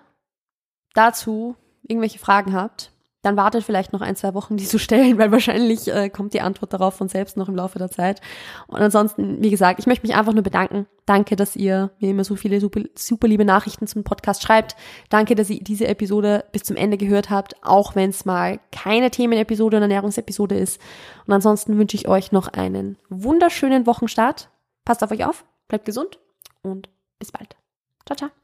dazu 0.94 1.56
irgendwelche 1.84 2.20
Fragen 2.20 2.54
habt, 2.54 2.92
dann 3.22 3.36
wartet 3.36 3.64
vielleicht 3.64 3.92
noch 3.92 4.02
ein, 4.02 4.16
zwei 4.16 4.34
Wochen, 4.34 4.56
die 4.56 4.66
zu 4.66 4.80
stellen, 4.80 5.18
weil 5.18 5.32
wahrscheinlich 5.32 5.88
äh, 5.88 6.10
kommt 6.10 6.34
die 6.34 6.42
Antwort 6.42 6.74
darauf 6.74 6.96
von 6.96 7.10
selbst 7.10 7.36
noch 7.36 7.50
im 7.50 7.56
Laufe 7.56 7.78
der 7.78 7.92
Zeit. 7.92 8.22
Und 8.68 8.80
ansonsten, 8.80 9.42
wie 9.44 9.50
gesagt, 9.50 9.80
ich 9.80 9.88
möchte 9.88 10.08
mich 10.08 10.16
einfach 10.16 10.34
nur 10.34 10.44
bedanken. 10.44 10.88
Danke, 11.06 11.36
dass 11.36 11.56
ihr 11.56 11.92
mir 12.00 12.12
immer 12.12 12.24
so 12.24 12.36
viele 12.36 12.62
super, 12.62 12.82
super 12.96 13.28
liebe 13.28 13.44
Nachrichten 13.44 13.88
zum 13.88 14.04
Podcast 14.04 14.44
schreibt. 14.44 14.76
Danke, 15.10 15.36
dass 15.36 15.50
ihr 15.50 15.62
diese 15.62 15.88
Episode 15.88 16.46
bis 16.52 16.64
zum 16.64 16.78
Ende 16.78 16.98
gehört 16.98 17.30
habt, 17.30 17.56
auch 17.64 17.96
wenn 17.96 18.12
es 18.12 18.26
mal 18.26 18.60
keine 18.72 19.12
Themenepisode 19.12 19.78
und 19.78 19.84
Ernährungsepisode 19.84 20.56
ist. 20.58 20.80
Und 21.26 21.34
ansonsten 21.34 21.78
wünsche 21.78 21.98
ich 21.98 22.08
euch 22.08 22.32
noch 22.32 22.48
einen 22.48 22.98
wunderschönen 23.10 23.86
Wochenstart. 23.86 24.50
Passt 24.86 25.04
auf 25.04 25.12
euch 25.12 25.26
auf, 25.26 25.46
bleibt 25.68 25.86
gesund 25.86 26.20
und 26.62 26.90
bis 27.18 27.32
bald. 27.32 27.58
Ciao, 28.06 28.16
ciao. 28.16 28.39